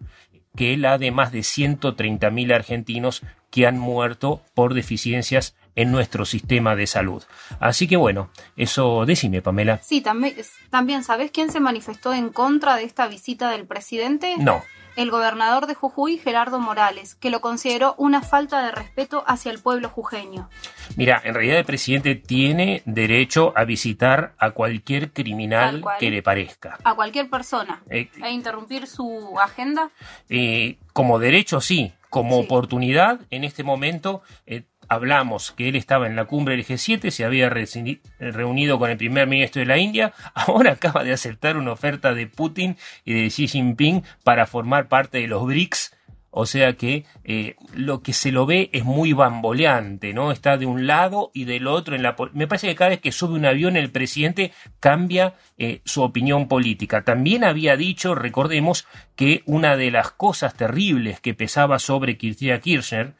que 0.57 0.77
la 0.77 0.99
de 0.99 1.11
más 1.11 1.33
de 1.33 1.41
130.000 1.41 2.55
argentinos 2.55 3.23
que 3.53 3.67
han 3.67 3.79
muerto 3.79 4.41
por 4.55 4.75
deficiencias 4.75 5.55
en 5.77 5.91
nuestro 5.93 6.25
sistema 6.25 6.77
de 6.77 6.87
salud. 6.87 7.23
Así 7.61 7.89
que 7.89 7.97
bueno, 7.97 8.31
eso 8.57 9.05
decime, 9.07 9.43
Pamela. 9.43 9.81
Sí, 9.83 10.01
también, 10.01 10.35
también 10.71 11.05
¿sabés 11.05 11.31
quién 11.31 11.51
se 11.51 11.61
manifestó 11.61 12.13
en 12.13 12.29
contra 12.31 12.77
de 12.77 12.85
esta 12.85 13.07
visita 13.09 13.51
del 13.51 13.67
presidente? 13.67 14.37
No. 14.39 14.63
El 14.95 15.11
gobernador 15.11 15.67
de 15.67 15.75
Jujuy, 15.75 16.19
Gerardo 16.19 16.61
Morales, 16.61 17.15
que 17.15 17.31
lo 17.31 17.41
consideró 17.41 17.95
una 17.97 18.21
falta 18.21 18.63
de 18.63 18.73
respeto 18.73 19.25
hacia 19.27 19.51
el 19.51 19.59
pueblo 19.59 19.89
jujeño. 19.89 20.51
Mira, 20.97 21.19
en 21.25 21.33
realidad 21.33 21.57
el 21.61 21.65
presidente 21.65 22.15
tiene 22.15 22.83
derecho 22.85 23.55
a 23.57 23.65
visitar 23.65 24.35
a 24.37 24.51
cualquier 24.51 25.11
criminal 25.13 25.81
cual. 25.81 25.97
que 25.99 26.11
le 26.11 26.23
parezca. 26.23 26.77
A 26.85 26.95
cualquier 26.95 27.31
persona. 27.31 27.83
Eh, 27.89 28.11
E 28.23 28.31
interrumpir 28.33 28.87
su 28.87 29.41
agenda. 29.41 29.89
Eh, 30.29 30.77
como 30.93 31.19
derecho 31.19 31.63
sí, 31.63 31.95
como 32.11 32.39
oportunidad 32.39 33.21
en 33.31 33.45
este 33.45 33.65
momento 33.65 34.21
eh, 34.45 34.65
hablamos 34.93 35.53
que 35.53 35.69
él 35.69 35.77
estaba 35.77 36.07
en 36.07 36.17
la 36.17 36.27
cumbre 36.27 36.55
del 36.55 36.67
G7, 36.67 37.11
se 37.11 37.25
había 37.25 37.49
reunido 37.49 38.79
con 38.79 38.91
el 38.91 38.99
primer 38.99 39.27
ministro 39.27 39.61
de 39.61 39.67
la 39.67 39.79
India, 39.79 40.13
ahora 40.35 40.73
acaba 40.73 41.03
de 41.03 41.13
aceptar 41.13 41.57
una 41.57 41.73
oferta 41.73 42.15
de 42.15 42.27
Putin 42.27 42.77
y 43.05 43.15
de 43.15 43.29
Xi 43.29 43.49
Jinping 43.49 44.03
para 44.23 44.47
formar 44.47 44.89
parte 44.89 45.19
de 45.19 45.29
los 45.29 45.47
BRICS. 45.47 45.97
O 46.35 46.47
sea 46.47 46.73
que 46.79 47.05
eh, 47.25 47.57
lo 47.75 48.01
que 48.01 48.15
se 48.15 48.33
lo 48.33 48.47
ve 48.47 48.71
es 48.73 48.85
muy 48.85 49.13
bamboleante, 49.13 50.15
¿no? 50.15 50.33
Está 50.33 50.57
de 50.57 50.65
un 50.65 50.87
lado 50.87 51.31
y 51.35 51.45
del 51.45 51.67
otro. 51.67 51.95
En 51.95 52.03
la, 52.03 52.17
me 52.33 52.47
parece 52.47 52.69
que 52.69 52.75
cada 52.75 52.89
vez 52.89 53.01
que 53.01 53.13
sube 53.13 53.35
un 53.35 53.45
avión 53.45 53.77
el 53.77 53.91
presidente 53.91 54.51
cambia 54.81 55.35
eh, 55.59 55.83
su 55.85 56.01
opinión 56.01 56.49
política. 56.49 57.05
También 57.05 57.45
había 57.45 57.77
dicho, 57.77 58.15
recordemos, 58.15 58.87
que 59.15 59.43
una 59.45 59.77
de 59.77 59.91
las 59.91 60.11
cosas 60.11 60.55
terribles 60.55 61.21
que 61.21 61.35
pesaba 61.35 61.79
sobre 61.79 62.17
Cristina 62.17 62.61
Kirchner 62.61 63.13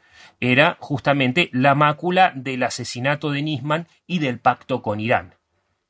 era 0.51 0.77
justamente 0.81 1.49
la 1.53 1.73
mácula 1.73 2.33
del 2.35 2.63
asesinato 2.63 3.31
de 3.31 3.41
Nisman 3.41 3.87
y 4.05 4.19
del 4.19 4.39
pacto 4.39 4.81
con 4.81 4.99
Irán. 4.99 5.35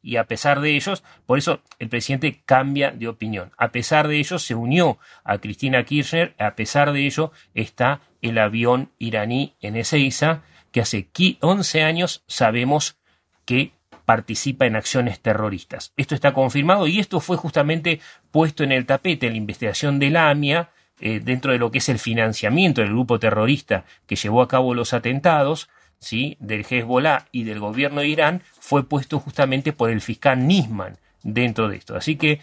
Y 0.02 0.18
a 0.18 0.26
pesar 0.26 0.60
de 0.62 0.76
ellos, 0.76 1.04
por 1.26 1.38
eso 1.40 1.62
el 1.80 1.90
presidente 1.90 2.44
cambia 2.46 2.92
de 2.92 3.08
opinión. 3.08 3.52
A 3.58 3.72
pesar 3.72 4.08
de 4.08 4.18
ello, 4.20 4.38
se 4.38 4.54
unió 4.54 5.00
a 5.24 5.38
Cristina 5.40 5.84
Kirchner. 5.86 6.36
A 6.38 6.56
pesar 6.56 6.92
de 6.92 7.06
ello, 7.06 7.32
está 7.54 8.02
el 8.22 8.38
avión 8.38 8.92
iraní 9.00 9.56
en 9.62 9.76
Ezeiza, 9.78 10.42
que 10.72 10.82
hace 10.82 11.08
qui- 11.12 11.38
11 11.40 11.84
años 11.84 12.24
sabemos 12.28 12.98
que 13.46 13.72
participa 14.06 14.66
en 14.66 14.76
acciones 14.76 15.20
terroristas. 15.22 15.94
Esto 15.96 16.14
está 16.16 16.34
confirmado 16.34 16.86
y 16.86 17.00
esto 17.00 17.20
fue 17.22 17.38
justamente 17.38 18.02
puesto 18.30 18.64
en 18.64 18.74
el 18.74 18.86
tapete 18.86 19.28
en 19.28 19.34
la 19.34 19.38
investigación 19.38 19.98
de 20.00 20.10
la 20.10 20.30
AMIA 20.30 20.70
eh, 21.06 21.20
dentro 21.22 21.52
de 21.52 21.58
lo 21.60 21.70
que 21.70 21.80
es 21.80 21.90
el 21.90 22.00
financiamiento 22.00 22.80
del 22.80 22.92
grupo 22.92 23.20
terrorista 23.20 23.84
que 24.08 24.16
llevó 24.16 24.42
a 24.42 24.48
cabo 24.48 24.74
los 24.74 24.94
atentados, 24.94 25.68
¿sí? 26.00 26.38
del 26.40 26.66
Hezbollah 26.68 27.26
y 27.34 27.44
del 27.44 27.60
gobierno 27.60 28.00
de 28.00 28.08
Irán, 28.08 28.42
fue 28.58 28.88
puesto 28.88 29.20
justamente 29.20 29.74
por 29.74 29.90
el 29.90 30.00
fiscal 30.00 30.48
Nisman 30.48 30.98
dentro 31.22 31.68
de 31.68 31.76
esto. 31.76 31.98
Así 31.98 32.16
que 32.16 32.40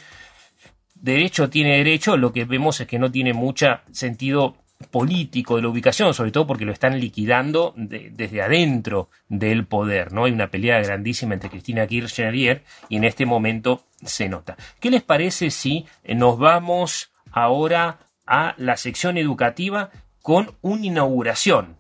derecho 0.94 1.48
tiene 1.48 1.78
derecho, 1.78 2.18
lo 2.18 2.32
que 2.34 2.44
vemos 2.44 2.78
es 2.80 2.86
que 2.86 2.98
no 2.98 3.10
tiene 3.10 3.32
mucho 3.32 3.80
sentido 3.92 4.56
político 4.90 5.56
de 5.56 5.62
la 5.62 5.68
ubicación, 5.68 6.12
sobre 6.12 6.30
todo 6.30 6.46
porque 6.46 6.66
lo 6.66 6.72
están 6.72 7.00
liquidando 7.00 7.72
de- 7.76 8.10
desde 8.12 8.42
adentro 8.42 9.08
del 9.28 9.64
poder, 9.64 10.12
¿no? 10.12 10.24
Hay 10.24 10.32
una 10.32 10.50
pelea 10.50 10.80
grandísima 10.80 11.32
entre 11.32 11.48
Cristina 11.48 11.86
Kirchner 11.86 12.62
y 12.90 12.96
en 12.96 13.04
este 13.04 13.24
momento 13.24 13.84
se 14.04 14.28
nota. 14.28 14.56
¿Qué 14.80 14.90
les 14.90 15.02
parece 15.02 15.50
si 15.50 15.86
nos 16.04 16.38
vamos 16.38 17.10
ahora 17.32 17.98
a 18.30 18.54
la 18.56 18.78
sección 18.78 19.18
educativa 19.18 19.90
con 20.22 20.56
una 20.62 20.86
inauguración? 20.86 21.76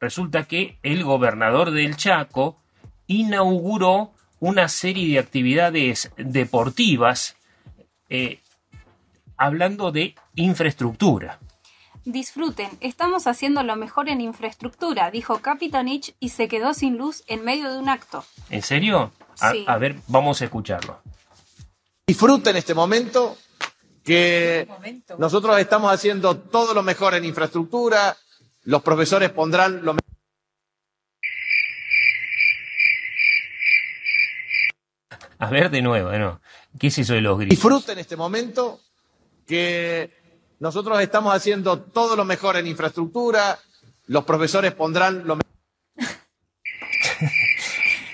Resulta 0.00 0.44
que 0.44 0.78
el 0.82 1.04
gobernador 1.04 1.70
del 1.70 1.96
Chaco 1.96 2.60
inauguró 3.06 4.14
una 4.40 4.68
serie 4.68 5.08
de 5.12 5.18
actividades 5.18 6.10
deportivas 6.16 7.36
eh, 8.08 8.40
hablando 9.36 9.92
de 9.92 10.14
infraestructura. 10.34 11.38
Disfruten, 12.04 12.68
estamos 12.80 13.26
haciendo 13.26 13.62
lo 13.62 13.76
mejor 13.76 14.08
en 14.08 14.20
infraestructura, 14.20 15.10
dijo 15.10 15.38
Capitanich 15.40 16.14
y 16.20 16.30
se 16.30 16.48
quedó 16.48 16.74
sin 16.74 16.98
luz 16.98 17.24
en 17.28 17.44
medio 17.44 17.72
de 17.72 17.78
un 17.78 17.88
acto. 17.88 18.24
¿En 18.50 18.62
serio? 18.62 19.12
A, 19.40 19.50
Sí. 19.52 19.64
a 19.66 19.78
ver, 19.78 19.96
vamos 20.06 20.40
a 20.40 20.44
escucharlo. 20.44 21.00
Disfruten 22.06 22.56
este 22.56 22.74
momento 22.74 23.38
que 24.04 24.68
nosotros 25.18 25.58
estamos 25.58 25.92
haciendo 25.92 26.36
todo 26.36 26.74
lo 26.74 26.82
mejor 26.82 27.14
en 27.14 27.24
infraestructura, 27.24 28.16
los 28.64 28.82
profesores 28.82 29.30
pondrán 29.30 29.84
lo 29.84 29.94
mejor. 29.94 30.14
A 35.38 35.50
ver 35.50 35.70
de 35.70 35.82
nuevo, 35.82 36.10
de 36.10 36.18
nuevo. 36.18 36.40
¿Qué 36.78 36.88
es 36.88 36.98
eso 36.98 37.14
de 37.14 37.20
los 37.20 37.38
gritos? 37.38 37.56
Disfruten 37.56 37.98
este 37.98 38.16
momento 38.16 38.80
que 39.46 40.10
nosotros 40.60 41.00
estamos 41.00 41.34
haciendo 41.34 41.80
todo 41.80 42.16
lo 42.16 42.24
mejor 42.24 42.56
en 42.56 42.66
infraestructura, 42.66 43.58
los 44.06 44.24
profesores 44.24 44.72
pondrán 44.72 45.26
lo 45.26 45.36
mejor. 45.36 45.52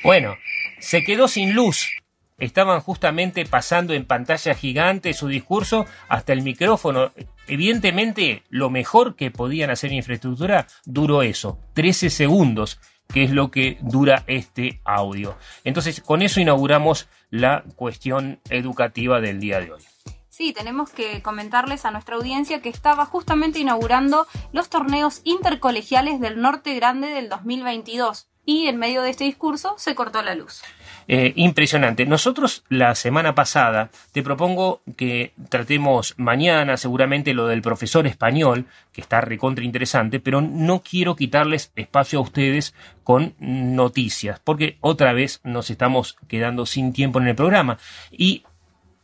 Bueno, 0.02 0.34
se 0.78 1.04
quedó 1.04 1.28
sin 1.28 1.52
luz. 1.52 1.99
Estaban 2.40 2.80
justamente 2.80 3.44
pasando 3.46 3.94
en 3.94 4.06
pantalla 4.06 4.54
gigante 4.54 5.12
su 5.12 5.28
discurso 5.28 5.86
hasta 6.08 6.32
el 6.32 6.42
micrófono. 6.42 7.12
Evidentemente, 7.46 8.42
lo 8.48 8.70
mejor 8.70 9.14
que 9.14 9.30
podían 9.30 9.70
hacer 9.70 9.90
en 9.90 9.98
infraestructura 9.98 10.66
duró 10.84 11.22
eso, 11.22 11.58
13 11.74 12.10
segundos, 12.10 12.80
que 13.12 13.24
es 13.24 13.30
lo 13.30 13.50
que 13.50 13.78
dura 13.80 14.24
este 14.26 14.80
audio. 14.84 15.36
Entonces, 15.64 16.00
con 16.00 16.22
eso 16.22 16.40
inauguramos 16.40 17.08
la 17.30 17.64
cuestión 17.76 18.40
educativa 18.48 19.20
del 19.20 19.40
día 19.40 19.60
de 19.60 19.72
hoy. 19.72 19.82
Sí, 20.28 20.54
tenemos 20.54 20.90
que 20.90 21.20
comentarles 21.20 21.84
a 21.84 21.90
nuestra 21.90 22.16
audiencia 22.16 22.62
que 22.62 22.70
estaba 22.70 23.04
justamente 23.04 23.58
inaugurando 23.58 24.26
los 24.52 24.70
torneos 24.70 25.20
intercolegiales 25.24 26.18
del 26.18 26.40
Norte 26.40 26.74
Grande 26.74 27.08
del 27.08 27.28
2022 27.28 28.26
y 28.46 28.66
en 28.68 28.78
medio 28.78 29.02
de 29.02 29.10
este 29.10 29.24
discurso 29.24 29.74
se 29.76 29.94
cortó 29.94 30.22
la 30.22 30.34
luz. 30.34 30.62
Eh, 31.08 31.32
impresionante. 31.36 32.06
Nosotros 32.06 32.64
la 32.68 32.94
semana 32.94 33.34
pasada 33.34 33.90
te 34.12 34.22
propongo 34.22 34.80
que 34.96 35.32
tratemos 35.48 36.14
mañana 36.18 36.76
seguramente 36.76 37.34
lo 37.34 37.46
del 37.46 37.62
profesor 37.62 38.06
español, 38.06 38.66
que 38.92 39.00
está 39.00 39.20
recontra 39.20 39.64
interesante, 39.64 40.20
pero 40.20 40.40
no 40.40 40.82
quiero 40.82 41.16
quitarles 41.16 41.72
espacio 41.74 42.18
a 42.18 42.22
ustedes 42.22 42.74
con 43.02 43.34
noticias, 43.38 44.40
porque 44.44 44.76
otra 44.80 45.12
vez 45.12 45.40
nos 45.42 45.70
estamos 45.70 46.16
quedando 46.28 46.66
sin 46.66 46.92
tiempo 46.92 47.18
en 47.20 47.28
el 47.28 47.34
programa. 47.34 47.78
Y 48.10 48.44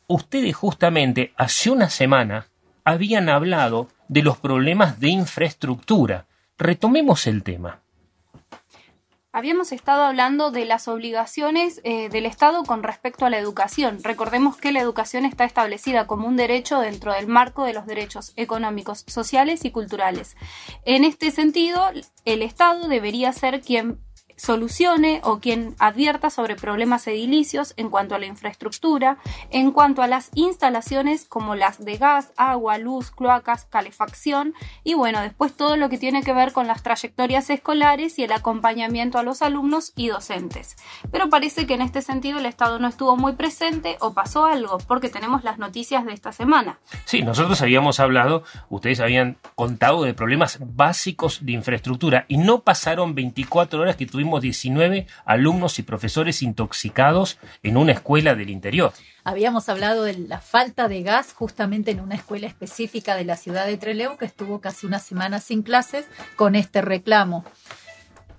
ustedes 0.07 0.55
justamente 0.55 1.33
hace 1.37 1.71
una 1.71 1.91
semana 1.91 2.47
habían 2.85 3.29
hablado 3.29 3.88
de 4.09 4.23
los 4.23 4.38
problemas 4.38 5.00
de 5.00 5.09
infraestructura. 5.09 6.26
Retomemos 6.57 7.26
el 7.26 7.43
tema. 7.43 7.81
Habíamos 9.37 9.71
estado 9.71 10.05
hablando 10.05 10.50
de 10.50 10.65
las 10.65 10.89
obligaciones 10.89 11.82
eh, 11.84 12.08
del 12.08 12.25
Estado 12.25 12.63
con 12.63 12.82
respecto 12.82 13.26
a 13.26 13.28
la 13.28 13.39
educación. 13.39 13.99
Recordemos 14.02 14.56
que 14.56 14.73
la 14.73 14.80
educación 14.80 15.26
está 15.26 15.45
establecida 15.45 16.06
como 16.06 16.26
un 16.26 16.37
derecho 16.37 16.80
dentro 16.80 17.13
del 17.13 17.26
marco 17.26 17.65
de 17.65 17.75
los 17.75 17.84
derechos 17.84 18.32
económicos, 18.37 19.04
sociales 19.06 19.67
y 19.67 19.71
culturales. 19.71 20.39
En 20.87 21.04
este 21.04 21.30
sentido, 21.30 21.84
el 22.25 22.41
Estado 22.41 22.89
debería 22.89 23.30
ser 23.34 23.60
quien 23.60 24.00
solucione 24.36 25.20
o 25.25 25.40
quien 25.40 25.75
advierta 25.78 26.30
sobre 26.30 26.56
problemas 26.56 27.06
edilicios 27.06 27.75
en 27.76 27.90
cuanto 27.90 28.14
a 28.14 28.18
la 28.18 28.26
infraestructura, 28.26 29.18
en 29.50 29.72
cuanto 29.72 30.02
a 30.02 30.06
las 30.06 30.30
instalaciones 30.34 31.25
como 31.25 31.54
las 31.54 31.84
de 31.84 31.96
gas, 31.96 32.32
agua, 32.36 32.78
luz, 32.78 33.10
cloacas, 33.10 33.64
calefacción 33.64 34.54
y 34.84 34.94
bueno, 34.94 35.20
después 35.20 35.56
todo 35.56 35.76
lo 35.76 35.88
que 35.88 35.99
tiene 35.99 36.22
que 36.22 36.32
ver 36.32 36.52
con 36.52 36.66
las 36.66 36.82
trayectorias 36.82 37.50
escolares 37.50 38.18
y 38.18 38.25
el 38.25 38.32
acompañamiento 38.32 39.18
a 39.18 39.22
los 39.22 39.42
alumnos 39.42 39.92
y 39.96 40.08
docentes. 40.08 40.76
Pero 41.10 41.28
parece 41.30 41.66
que 41.66 41.75
en 41.75 41.82
este 41.82 42.02
sentido 42.02 42.38
el 42.38 42.46
Estado 42.46 42.78
no 42.78 42.88
estuvo 42.88 43.16
muy 43.16 43.32
presente 43.32 43.96
o 44.00 44.12
pasó 44.12 44.44
algo, 44.44 44.78
porque 44.78 45.08
tenemos 45.08 45.44
las 45.44 45.58
noticias 45.58 46.04
de 46.04 46.12
esta 46.12 46.32
semana. 46.32 46.78
Sí, 47.04 47.22
nosotros 47.22 47.60
habíamos 47.62 48.00
hablado, 48.00 48.44
ustedes 48.68 49.00
habían 49.00 49.38
contado 49.54 50.02
de 50.02 50.14
problemas 50.14 50.58
básicos 50.60 51.44
de 51.44 51.52
infraestructura 51.52 52.26
y 52.28 52.36
no 52.36 52.60
pasaron 52.60 53.14
24 53.14 53.80
horas 53.80 53.96
que 53.96 54.06
tuvimos 54.06 54.25
19 54.41 55.06
alumnos 55.25 55.78
y 55.78 55.82
profesores 55.82 56.43
intoxicados 56.43 57.39
en 57.62 57.76
una 57.76 57.93
escuela 57.93 58.34
del 58.34 58.50
interior. 58.50 58.93
Habíamos 59.25 59.69
hablado 59.69 60.04
de 60.04 60.19
la 60.19 60.41
falta 60.41 60.89
de 60.89 61.02
gas 61.02 61.32
justamente 61.32 61.91
en 61.91 62.00
una 62.00 62.15
escuela 62.15 62.47
específica 62.47 63.17
de 63.17 63.25
la 63.25 63.36
ciudad 63.36 63.67
de 63.67 63.76
Trelew 63.76 64.17
que 64.17 64.25
estuvo 64.25 64.60
casi 64.60 64.86
una 64.86 64.99
semana 64.99 65.41
sin 65.41 65.62
clases 65.62 66.06
con 66.36 66.54
este 66.54 66.82
reclamo. 66.82 67.45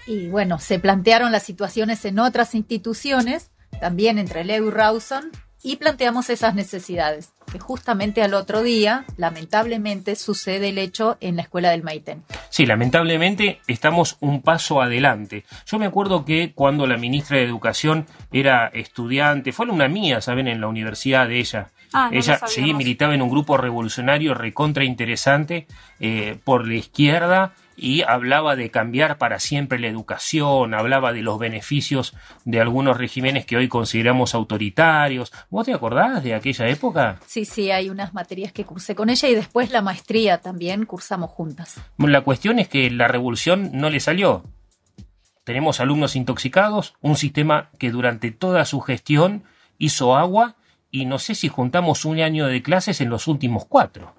Y 0.06 0.28
bueno, 0.28 0.60
se 0.60 0.80
plantearon 0.80 1.32
las 1.32 1.44
situaciones 1.44 2.06
en 2.06 2.20
otras 2.20 2.56
instituciones, 2.56 3.52
también 3.82 4.18
entre 4.18 4.44
Trelew 4.44 4.68
y 4.68 4.72
Rawson, 4.72 5.32
y 5.64 5.78
planteamos 5.78 6.30
esas 6.30 6.56
necesidades, 6.56 7.34
que 7.52 7.60
justamente 7.60 8.22
al 8.22 8.34
otro 8.34 8.62
día, 8.64 9.06
lamentablemente, 9.18 10.16
sucede 10.16 10.70
el 10.70 10.78
hecho 10.78 11.18
en 11.20 11.36
la 11.36 11.42
escuela 11.42 11.72
del 11.72 11.84
Maitén. 11.84 12.24
Sí, 12.50 12.66
lamentablemente 12.66 13.60
estamos 13.68 14.18
un 14.20 14.42
paso 14.42 14.82
adelante. 14.82 15.46
Yo 15.66 15.80
me 15.80 15.86
acuerdo 15.86 16.26
que 16.26 16.54
cuando 16.54 16.88
la 16.88 16.98
ministra 16.98 17.38
de 17.38 17.44
Educación 17.44 18.06
era 18.32 18.68
estudiante, 18.68 19.52
fue 19.52 19.66
alumna 19.66 19.88
mía, 19.88 20.22
¿saben? 20.22 20.48
En 20.48 20.62
la 20.62 20.68
universidad 20.68 21.28
de 21.28 21.40
ella. 21.40 21.70
Ah, 21.94 22.10
no 22.12 22.18
ella 22.18 22.40
sí 22.48 22.74
militaba 22.74 23.16
en 23.16 23.22
un 23.22 23.30
grupo 23.30 23.56
revolucionario 23.58 24.34
recontra 24.34 24.84
interesante 24.84 25.68
eh, 26.02 26.38
por 26.44 26.68
la 26.68 26.76
izquierda 26.76 27.54
y 27.78 28.02
hablaba 28.02 28.56
de 28.56 28.72
cambiar 28.72 29.20
para 29.20 29.40
siempre 29.40 29.78
la 29.78 29.88
educación, 29.88 30.74
hablaba 30.74 31.14
de 31.14 31.22
los 31.22 31.38
beneficios 31.38 32.16
de 32.44 32.60
algunos 32.60 32.98
regímenes 32.98 33.46
que 33.46 33.56
hoy 33.56 33.68
consideramos 33.68 34.34
autoritarios. 34.34 35.32
¿Vos 35.52 35.68
te 35.68 35.74
acordás 35.74 36.24
de 36.24 36.34
aquella 36.34 36.68
época? 36.68 37.20
Sí, 37.28 37.46
sí, 37.46 37.70
hay 37.70 37.90
unas 37.90 38.16
materias 38.16 38.52
que 38.52 38.66
cursé 38.66 38.96
con 38.96 39.12
ella 39.12 39.30
y 39.30 39.36
después 39.36 39.70
la 39.70 39.84
maestría 39.84 40.40
también 40.40 40.86
cursamos 40.86 41.30
juntas. 41.30 41.80
La 42.00 42.22
cuestión 42.22 42.58
es 42.58 42.68
que 42.68 42.90
la 42.90 43.08
revolución 43.08 43.70
no 43.74 43.92
le 43.92 44.00
salió. 44.00 44.44
Tenemos 45.44 45.80
alumnos 45.80 46.16
intoxicados, 46.16 46.96
un 47.00 47.16
sistema 47.16 47.70
que 47.78 47.92
durante 47.92 48.32
toda 48.32 48.66
su 48.66 48.82
gestión 48.82 49.44
hizo 49.78 50.18
agua 50.18 50.56
y 50.90 51.06
no 51.06 51.20
sé 51.20 51.36
si 51.36 51.48
juntamos 51.48 52.06
un 52.06 52.20
año 52.20 52.48
de 52.48 52.64
clases 52.64 53.02
en 53.02 53.10
los 53.10 53.28
últimos 53.28 53.66
cuatro. 53.66 54.16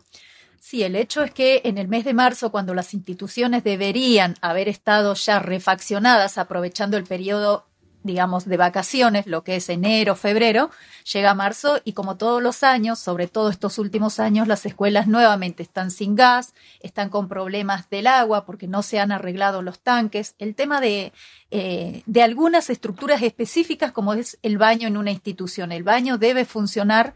Sí, 0.68 0.82
el 0.82 0.96
hecho 0.96 1.22
es 1.22 1.30
que 1.30 1.62
en 1.64 1.78
el 1.78 1.88
mes 1.88 2.04
de 2.04 2.12
marzo, 2.12 2.52
cuando 2.52 2.74
las 2.74 2.92
instituciones 2.92 3.64
deberían 3.64 4.34
haber 4.42 4.68
estado 4.68 5.14
ya 5.14 5.38
refaccionadas, 5.38 6.36
aprovechando 6.36 6.98
el 6.98 7.04
periodo, 7.04 7.66
digamos, 8.02 8.44
de 8.44 8.58
vacaciones, 8.58 9.26
lo 9.26 9.44
que 9.44 9.56
es 9.56 9.70
enero, 9.70 10.14
febrero, 10.14 10.70
llega 11.10 11.32
marzo 11.32 11.80
y 11.84 11.94
como 11.94 12.18
todos 12.18 12.42
los 12.42 12.62
años, 12.64 12.98
sobre 12.98 13.28
todo 13.28 13.48
estos 13.48 13.78
últimos 13.78 14.20
años, 14.20 14.46
las 14.46 14.66
escuelas 14.66 15.06
nuevamente 15.06 15.62
están 15.62 15.90
sin 15.90 16.14
gas, 16.14 16.52
están 16.80 17.08
con 17.08 17.28
problemas 17.28 17.88
del 17.88 18.06
agua 18.06 18.44
porque 18.44 18.68
no 18.68 18.82
se 18.82 19.00
han 19.00 19.10
arreglado 19.10 19.62
los 19.62 19.80
tanques. 19.80 20.34
El 20.38 20.54
tema 20.54 20.82
de, 20.82 21.14
eh, 21.50 22.02
de 22.04 22.22
algunas 22.22 22.68
estructuras 22.68 23.22
específicas, 23.22 23.92
como 23.92 24.12
es 24.12 24.38
el 24.42 24.58
baño 24.58 24.86
en 24.86 24.98
una 24.98 25.12
institución. 25.12 25.72
El 25.72 25.82
baño 25.82 26.18
debe 26.18 26.44
funcionar 26.44 27.14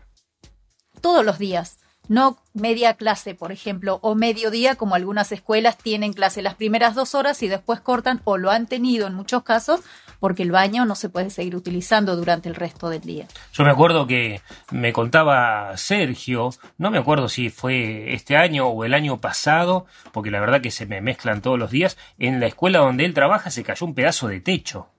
todos 1.02 1.22
los 1.22 1.38
días 1.38 1.81
no 2.08 2.38
media 2.54 2.94
clase, 2.94 3.34
por 3.34 3.52
ejemplo, 3.52 3.98
o 4.02 4.14
mediodía, 4.14 4.74
como 4.74 4.94
algunas 4.94 5.32
escuelas 5.32 5.78
tienen 5.78 6.12
clase 6.12 6.42
las 6.42 6.54
primeras 6.54 6.94
dos 6.94 7.14
horas 7.14 7.42
y 7.42 7.48
después 7.48 7.80
cortan, 7.80 8.20
o 8.24 8.36
lo 8.36 8.50
han 8.50 8.66
tenido 8.66 9.06
en 9.06 9.14
muchos 9.14 9.42
casos, 9.42 9.80
porque 10.20 10.42
el 10.42 10.52
baño 10.52 10.84
no 10.84 10.94
se 10.94 11.08
puede 11.08 11.30
seguir 11.30 11.56
utilizando 11.56 12.14
durante 12.14 12.48
el 12.48 12.54
resto 12.54 12.88
del 12.88 13.00
día. 13.00 13.26
Yo 13.52 13.64
me 13.64 13.70
acuerdo 13.70 14.06
que 14.06 14.40
me 14.70 14.92
contaba 14.92 15.76
Sergio, 15.76 16.50
no 16.78 16.90
me 16.90 16.98
acuerdo 16.98 17.28
si 17.28 17.50
fue 17.50 18.14
este 18.14 18.36
año 18.36 18.68
o 18.68 18.84
el 18.84 18.94
año 18.94 19.20
pasado, 19.20 19.86
porque 20.12 20.30
la 20.30 20.40
verdad 20.40 20.60
que 20.60 20.70
se 20.70 20.86
me 20.86 21.00
mezclan 21.00 21.42
todos 21.42 21.58
los 21.58 21.70
días, 21.70 21.96
en 22.18 22.38
la 22.38 22.46
escuela 22.46 22.78
donde 22.78 23.04
él 23.04 23.14
trabaja 23.14 23.50
se 23.50 23.64
cayó 23.64 23.86
un 23.86 23.94
pedazo 23.94 24.28
de 24.28 24.40
techo. 24.40 24.91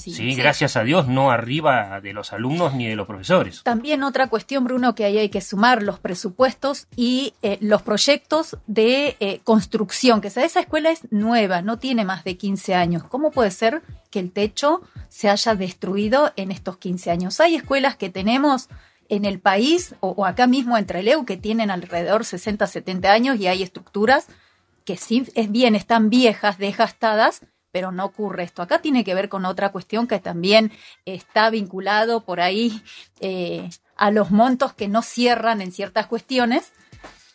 Sí, 0.00 0.12
Sí. 0.12 0.34
gracias 0.34 0.76
a 0.76 0.82
Dios, 0.84 1.08
no 1.08 1.30
arriba 1.30 2.00
de 2.00 2.12
los 2.12 2.32
alumnos 2.32 2.74
ni 2.74 2.86
de 2.86 2.96
los 2.96 3.06
profesores. 3.06 3.62
También 3.62 4.02
otra 4.02 4.28
cuestión, 4.28 4.64
Bruno, 4.64 4.94
que 4.94 5.04
ahí 5.04 5.18
hay 5.18 5.28
que 5.28 5.40
sumar 5.40 5.82
los 5.82 5.98
presupuestos 5.98 6.86
y 6.96 7.34
eh, 7.42 7.58
los 7.60 7.82
proyectos 7.82 8.56
de 8.66 9.16
eh, 9.20 9.40
construcción, 9.44 10.20
que 10.20 10.28
esa 10.28 10.44
esa 10.44 10.60
escuela 10.60 10.90
es 10.90 11.00
nueva, 11.10 11.62
no 11.62 11.78
tiene 11.78 12.04
más 12.04 12.24
de 12.24 12.36
15 12.36 12.74
años. 12.74 13.04
¿Cómo 13.04 13.30
puede 13.30 13.50
ser 13.50 13.82
que 14.10 14.20
el 14.20 14.30
techo 14.32 14.82
se 15.08 15.28
haya 15.28 15.54
destruido 15.54 16.32
en 16.36 16.50
estos 16.50 16.76
15 16.78 17.10
años? 17.10 17.40
Hay 17.40 17.54
escuelas 17.56 17.96
que 17.96 18.10
tenemos 18.10 18.68
en 19.08 19.24
el 19.24 19.38
país 19.38 19.94
o, 20.00 20.08
o 20.10 20.24
acá 20.26 20.46
mismo 20.46 20.76
entre 20.76 21.02
Leu 21.02 21.24
que 21.24 21.36
tienen 21.36 21.70
alrededor 21.70 22.24
60, 22.24 22.66
70 22.66 23.12
años 23.12 23.38
y 23.38 23.46
hay 23.46 23.62
estructuras 23.62 24.26
que 24.84 24.96
sí, 24.96 25.26
es 25.34 25.50
bien, 25.50 25.74
están 25.74 26.10
viejas, 26.10 26.58
desgastadas, 26.58 27.42
pero 27.76 27.92
no 27.92 28.06
ocurre 28.06 28.42
esto. 28.42 28.62
Acá 28.62 28.78
tiene 28.78 29.04
que 29.04 29.14
ver 29.14 29.28
con 29.28 29.44
otra 29.44 29.68
cuestión 29.68 30.06
que 30.08 30.18
también 30.18 30.72
está 31.04 31.50
vinculado 31.50 32.24
por 32.24 32.40
ahí 32.40 32.80
eh, 33.20 33.68
a 33.98 34.10
los 34.10 34.30
montos 34.30 34.72
que 34.72 34.88
no 34.88 35.02
cierran 35.02 35.60
en 35.60 35.72
ciertas 35.72 36.06
cuestiones. 36.06 36.72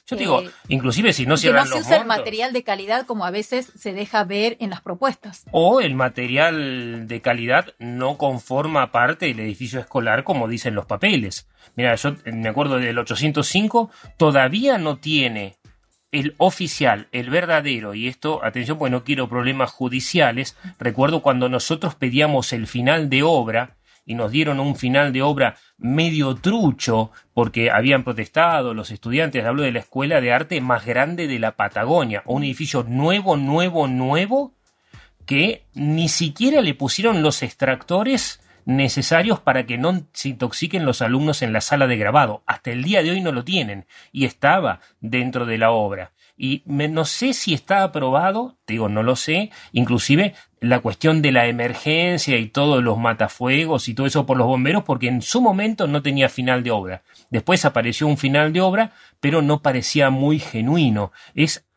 Yo 0.08 0.16
Eh, 0.16 0.20
digo, 0.20 0.42
inclusive 0.68 1.14
si 1.14 1.28
no 1.28 1.28
que 1.28 1.32
no 1.34 1.38
cierran 1.38 1.68
se 1.68 1.76
los 1.76 1.82
usa 1.86 1.98
el 1.98 2.08
material 2.08 2.54
de 2.54 2.64
calidad 2.64 3.06
como 3.06 3.24
a 3.24 3.30
veces 3.30 3.72
se 3.78 3.94
deja 3.94 4.24
ver 4.24 4.58
en 4.60 4.72
las 4.72 4.82
propuestas. 4.82 5.46
o 5.52 5.80
el 5.80 5.94
material 5.94 7.08
de 7.08 7.22
calidad 7.22 7.76
no 7.78 8.18
conforma 8.18 8.92
parte 8.92 9.28
del 9.28 9.42
edificio 9.42 9.80
escolar 9.80 10.24
como 10.24 10.48
dicen 10.48 10.74
los 10.74 10.88
papeles. 10.88 11.48
Mira, 11.76 11.94
yo 11.94 12.16
me 12.26 12.50
acuerdo 12.50 12.80
del 12.80 12.98
805, 12.98 13.92
todavía 14.18 14.80
no 14.80 14.98
tiene 14.98 15.60
el 16.12 16.36
oficial, 16.38 17.08
el 17.12 17.30
verdadero, 17.30 17.94
y 17.94 18.08
esto, 18.08 18.44
atención, 18.44 18.78
porque 18.78 18.92
no 18.92 19.04
quiero 19.04 19.30
problemas 19.30 19.72
judiciales, 19.72 20.58
recuerdo 20.78 21.22
cuando 21.22 21.50
nosotros 21.50 21.96
pedíamos 21.96 22.54
el 22.54 22.68
final 22.68 23.10
de 23.10 23.24
obra, 23.24 23.78
y 24.06 24.16
nos 24.16 24.32
dieron 24.32 24.60
un 24.60 24.76
final 24.76 25.14
de 25.14 25.22
obra 25.22 25.56
medio 25.78 26.36
trucho 26.36 27.12
porque 27.34 27.70
habían 27.70 28.04
protestado 28.04 28.74
los 28.74 28.92
estudiantes, 28.92 29.46
hablo 29.46 29.64
de 29.64 29.72
la 29.72 29.80
escuela 29.80 30.22
de 30.22 30.34
arte 30.34 30.60
más 30.60 30.86
grande 30.86 31.28
de 31.28 31.40
la 31.40 31.56
Patagonia, 31.56 32.24
un 32.26 32.44
edificio 32.44 32.84
nuevo, 32.84 33.38
nuevo, 33.38 33.88
nuevo, 33.88 34.54
que 35.26 35.66
ni 35.74 36.10
siquiera 36.10 36.62
le 36.62 36.74
pusieron 36.74 37.22
los 37.22 37.44
extractores 37.44 38.42
necesarios 38.66 39.40
para 39.40 39.66
que 39.66 39.78
no 39.78 40.02
se 40.14 40.30
intoxiquen 40.30 40.86
los 40.86 41.02
alumnos 41.02 41.42
en 41.42 41.54
la 41.54 41.62
sala 41.62 41.88
de 41.88 41.98
grabado. 41.98 42.44
Hasta 42.46 42.72
el 42.72 42.84
día 42.84 43.04
de 43.04 43.12
hoy 43.12 43.22
no 43.22 43.32
lo 43.32 43.44
tienen 43.44 43.86
y 44.12 44.26
estaba 44.26 44.80
dentro 45.00 45.46
de 45.46 45.58
la 45.58 45.72
obra. 45.72 46.12
Y 46.38 46.64
me- 46.66 46.88
no 46.88 47.06
sé 47.06 47.34
si 47.34 47.54
está 47.54 47.84
aprobado, 47.84 48.58
digo, 48.66 48.90
no 48.90 49.04
lo 49.04 49.16
sé, 49.16 49.52
inclusive 49.74 50.34
la 50.60 50.80
cuestión 50.80 51.22
de 51.22 51.32
la 51.32 51.46
emergencia 51.48 52.38
y 52.38 52.48
todos 52.48 52.84
los 52.84 52.98
matafuegos 52.98 53.88
y 53.88 53.94
todo 53.94 54.08
eso 54.08 54.26
por 54.26 54.38
los 54.38 54.48
bomberos, 54.48 54.84
porque 54.84 55.08
en 55.08 55.22
su 55.22 55.42
momento 55.42 55.88
no 55.88 56.02
tenía 56.02 56.30
final 56.30 56.64
de 56.64 56.72
obra. 56.72 57.04
Después 57.30 57.64
apareció 57.66 58.08
un 58.08 58.18
final 58.18 58.54
de 58.54 58.62
obra, 58.62 58.92
pero 59.20 59.42
no 59.42 59.62
parecía 59.62 60.10
muy 60.10 60.40
genuino. 60.40 61.12
Es 61.36 61.68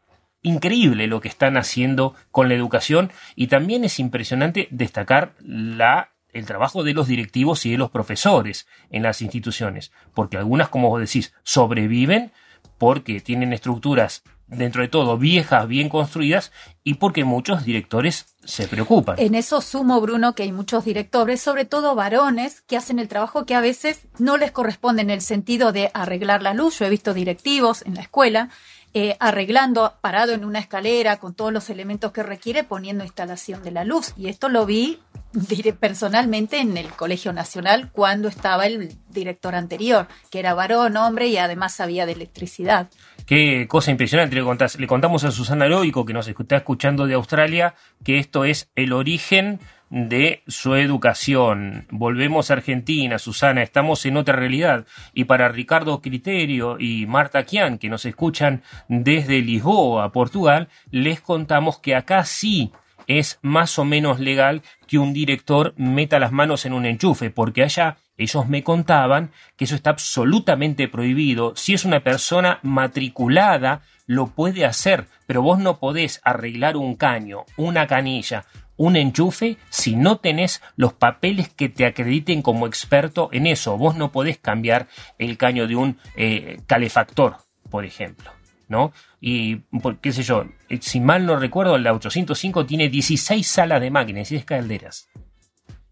increíble 0.42 1.06
lo 1.08 1.20
que 1.20 1.28
están 1.28 1.56
haciendo 1.56 2.14
con 2.30 2.48
la 2.48 2.54
educación 2.54 3.10
y 3.34 3.46
también 3.48 3.84
es 3.84 3.98
impresionante 3.98 4.68
destacar 4.70 5.34
la 5.40 6.10
el 6.34 6.46
trabajo 6.46 6.82
de 6.82 6.92
los 6.92 7.08
directivos 7.08 7.64
y 7.64 7.70
de 7.70 7.78
los 7.78 7.90
profesores 7.90 8.66
en 8.90 9.02
las 9.02 9.22
instituciones, 9.22 9.92
porque 10.12 10.36
algunas, 10.36 10.68
como 10.68 10.90
vos 10.90 11.00
decís, 11.00 11.32
sobreviven 11.42 12.32
porque 12.78 13.20
tienen 13.20 13.52
estructuras 13.52 14.22
dentro 14.46 14.82
de 14.82 14.88
todo 14.88 15.16
viejas, 15.16 15.66
bien 15.66 15.88
construidas 15.88 16.52
y 16.82 16.94
porque 16.94 17.24
muchos 17.24 17.64
directores 17.64 18.36
se 18.44 18.68
preocupan. 18.68 19.16
En 19.18 19.34
eso 19.34 19.60
sumo, 19.60 20.00
Bruno, 20.00 20.34
que 20.34 20.42
hay 20.42 20.52
muchos 20.52 20.84
directores, 20.84 21.40
sobre 21.40 21.64
todo 21.64 21.94
varones, 21.94 22.60
que 22.62 22.76
hacen 22.76 22.98
el 22.98 23.08
trabajo 23.08 23.46
que 23.46 23.54
a 23.54 23.60
veces 23.60 24.06
no 24.18 24.36
les 24.36 24.50
corresponde 24.50 25.02
en 25.02 25.10
el 25.10 25.22
sentido 25.22 25.72
de 25.72 25.90
arreglar 25.94 26.42
la 26.42 26.54
luz. 26.54 26.78
Yo 26.78 26.86
he 26.86 26.90
visto 26.90 27.14
directivos 27.14 27.82
en 27.82 27.94
la 27.94 28.02
escuela 28.02 28.50
eh, 28.94 29.16
arreglando, 29.20 29.94
parado 30.00 30.32
en 30.32 30.44
una 30.44 30.60
escalera 30.60 31.18
con 31.18 31.34
todos 31.34 31.52
los 31.52 31.68
elementos 31.68 32.12
que 32.12 32.22
requiere, 32.22 32.64
poniendo 32.64 33.04
instalación 33.04 33.62
de 33.62 33.72
la 33.72 33.84
luz. 33.84 34.14
Y 34.16 34.28
esto 34.28 34.48
lo 34.48 34.66
vi 34.66 35.00
diré, 35.34 35.72
personalmente 35.72 36.60
en 36.60 36.76
el 36.76 36.88
Colegio 36.90 37.32
Nacional 37.32 37.90
cuando 37.92 38.28
estaba 38.28 38.66
el 38.66 38.96
director 39.08 39.54
anterior, 39.54 40.06
que 40.30 40.38
era 40.38 40.54
varón, 40.54 40.96
hombre 40.96 41.26
y 41.26 41.36
además 41.36 41.74
sabía 41.74 42.06
de 42.06 42.12
electricidad. 42.12 42.88
Qué 43.26 43.66
cosa 43.68 43.90
impresionante. 43.90 44.36
Le, 44.36 44.44
le 44.78 44.86
contamos 44.86 45.24
a 45.24 45.30
Susana 45.30 45.66
Heroico, 45.66 46.04
que 46.04 46.12
nos 46.12 46.28
está 46.28 46.56
escuchando 46.56 47.06
de 47.06 47.14
Australia, 47.14 47.74
que 48.04 48.18
esto 48.18 48.44
es 48.44 48.70
el 48.76 48.92
origen 48.92 49.60
de 49.90 50.42
su 50.46 50.74
educación. 50.74 51.86
Volvemos 51.90 52.50
a 52.50 52.54
Argentina, 52.54 53.18
Susana, 53.18 53.62
estamos 53.62 54.04
en 54.06 54.16
otra 54.16 54.36
realidad. 54.36 54.86
Y 55.12 55.24
para 55.24 55.48
Ricardo 55.48 56.00
Criterio 56.00 56.76
y 56.78 57.06
Marta 57.06 57.44
Kian, 57.44 57.78
que 57.78 57.88
nos 57.88 58.04
escuchan 58.04 58.62
desde 58.88 59.40
Lisboa, 59.40 60.12
Portugal, 60.12 60.68
les 60.90 61.20
contamos 61.20 61.78
que 61.78 61.94
acá 61.94 62.24
sí 62.24 62.72
es 63.06 63.38
más 63.42 63.78
o 63.78 63.84
menos 63.84 64.20
legal 64.20 64.62
que 64.86 64.98
un 64.98 65.12
director 65.12 65.74
meta 65.76 66.18
las 66.18 66.32
manos 66.32 66.64
en 66.64 66.72
un 66.72 66.86
enchufe, 66.86 67.30
porque 67.30 67.62
allá 67.62 67.98
ellos 68.16 68.48
me 68.48 68.62
contaban 68.62 69.30
que 69.56 69.64
eso 69.64 69.74
está 69.74 69.90
absolutamente 69.90 70.88
prohibido. 70.88 71.54
Si 71.56 71.74
es 71.74 71.84
una 71.84 72.00
persona 72.00 72.60
matriculada, 72.62 73.82
lo 74.06 74.28
puede 74.28 74.64
hacer, 74.64 75.06
pero 75.26 75.42
vos 75.42 75.58
no 75.58 75.78
podés 75.78 76.20
arreglar 76.24 76.76
un 76.76 76.94
caño, 76.94 77.44
una 77.56 77.86
canilla, 77.86 78.44
un 78.76 78.96
enchufe 78.96 79.56
si 79.70 79.96
no 79.96 80.16
tenés 80.18 80.60
los 80.76 80.92
papeles 80.92 81.48
que 81.48 81.68
te 81.68 81.86
acrediten 81.86 82.42
como 82.42 82.66
experto 82.66 83.28
en 83.32 83.46
eso. 83.46 83.76
Vos 83.78 83.96
no 83.96 84.10
podés 84.12 84.38
cambiar 84.38 84.88
el 85.18 85.36
caño 85.36 85.66
de 85.66 85.76
un 85.76 85.98
eh, 86.16 86.60
calefactor, 86.66 87.36
por 87.70 87.84
ejemplo. 87.84 88.30
¿no? 88.66 88.92
Y, 89.20 89.56
por- 89.56 89.98
qué 89.98 90.10
sé 90.10 90.22
yo, 90.22 90.46
eh, 90.70 90.78
si 90.80 90.98
mal 90.98 91.26
no 91.26 91.36
recuerdo, 91.36 91.76
la 91.78 91.92
805 91.92 92.64
tiene 92.66 92.88
16 92.88 93.46
salas 93.46 93.80
de 93.80 93.90
máquinas 93.90 94.30
y 94.32 94.36
10 94.36 94.46
calderas. 94.46 95.08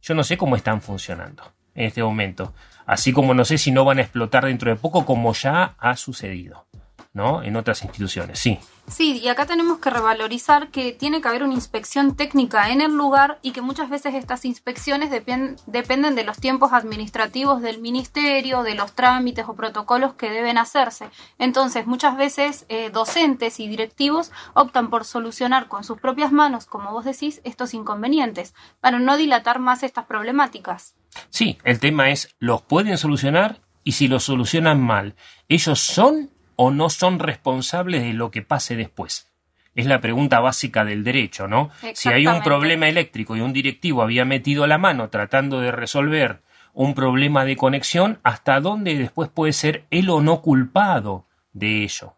Yo 0.00 0.14
no 0.14 0.24
sé 0.24 0.36
cómo 0.36 0.56
están 0.56 0.80
funcionando 0.80 1.52
en 1.74 1.86
este 1.86 2.02
momento. 2.02 2.54
Así 2.86 3.12
como 3.12 3.34
no 3.34 3.44
sé 3.44 3.58
si 3.58 3.70
no 3.70 3.84
van 3.84 3.98
a 3.98 4.02
explotar 4.02 4.46
dentro 4.46 4.70
de 4.70 4.76
poco, 4.76 5.04
como 5.04 5.32
ya 5.34 5.74
ha 5.78 5.96
sucedido, 5.96 6.66
¿no? 7.12 7.42
En 7.42 7.56
otras 7.56 7.82
instituciones, 7.82 8.38
sí. 8.38 8.58
Sí, 8.92 9.18
y 9.24 9.28
acá 9.28 9.46
tenemos 9.46 9.78
que 9.78 9.88
revalorizar 9.88 10.68
que 10.68 10.92
tiene 10.92 11.22
que 11.22 11.28
haber 11.28 11.44
una 11.44 11.54
inspección 11.54 12.14
técnica 12.14 12.68
en 12.70 12.82
el 12.82 12.92
lugar 12.92 13.38
y 13.40 13.52
que 13.52 13.62
muchas 13.62 13.88
veces 13.88 14.14
estas 14.14 14.44
inspecciones 14.44 15.10
depen- 15.10 15.56
dependen 15.66 16.14
de 16.14 16.24
los 16.24 16.36
tiempos 16.38 16.74
administrativos 16.74 17.62
del 17.62 17.80
ministerio, 17.80 18.62
de 18.62 18.74
los 18.74 18.92
trámites 18.92 19.46
o 19.48 19.54
protocolos 19.54 20.12
que 20.12 20.28
deben 20.28 20.58
hacerse. 20.58 21.08
Entonces, 21.38 21.86
muchas 21.86 22.18
veces 22.18 22.66
eh, 22.68 22.90
docentes 22.90 23.60
y 23.60 23.66
directivos 23.66 24.30
optan 24.52 24.90
por 24.90 25.06
solucionar 25.06 25.68
con 25.68 25.84
sus 25.84 25.98
propias 25.98 26.30
manos, 26.30 26.66
como 26.66 26.92
vos 26.92 27.06
decís, 27.06 27.40
estos 27.44 27.72
inconvenientes, 27.72 28.52
para 28.80 28.98
no 28.98 29.16
dilatar 29.16 29.58
más 29.58 29.82
estas 29.82 30.04
problemáticas. 30.04 30.94
Sí, 31.30 31.56
el 31.64 31.80
tema 31.80 32.10
es, 32.10 32.34
¿los 32.38 32.60
pueden 32.60 32.98
solucionar? 32.98 33.62
Y 33.84 33.92
si 33.92 34.06
los 34.06 34.24
solucionan 34.24 34.82
mal, 34.82 35.16
¿ellos 35.48 35.80
son 35.80 36.30
o 36.56 36.70
no 36.70 36.90
son 36.90 37.18
responsables 37.18 38.02
de 38.02 38.12
lo 38.12 38.30
que 38.30 38.42
pase 38.42 38.76
después? 38.76 39.32
Es 39.74 39.86
la 39.86 40.00
pregunta 40.00 40.40
básica 40.40 40.84
del 40.84 41.02
derecho, 41.02 41.48
¿no? 41.48 41.70
Si 41.94 42.10
hay 42.10 42.26
un 42.26 42.42
problema 42.42 42.88
eléctrico 42.88 43.36
y 43.36 43.40
un 43.40 43.52
directivo 43.52 44.02
había 44.02 44.24
metido 44.24 44.66
la 44.66 44.78
mano 44.78 45.08
tratando 45.08 45.60
de 45.60 45.72
resolver 45.72 46.42
un 46.74 46.94
problema 46.94 47.44
de 47.44 47.56
conexión, 47.56 48.18
¿hasta 48.22 48.60
dónde 48.60 48.96
después 48.96 49.30
puede 49.30 49.52
ser 49.52 49.84
él 49.90 50.10
o 50.10 50.20
no 50.20 50.42
culpado 50.42 51.26
de 51.52 51.84
ello? 51.84 52.14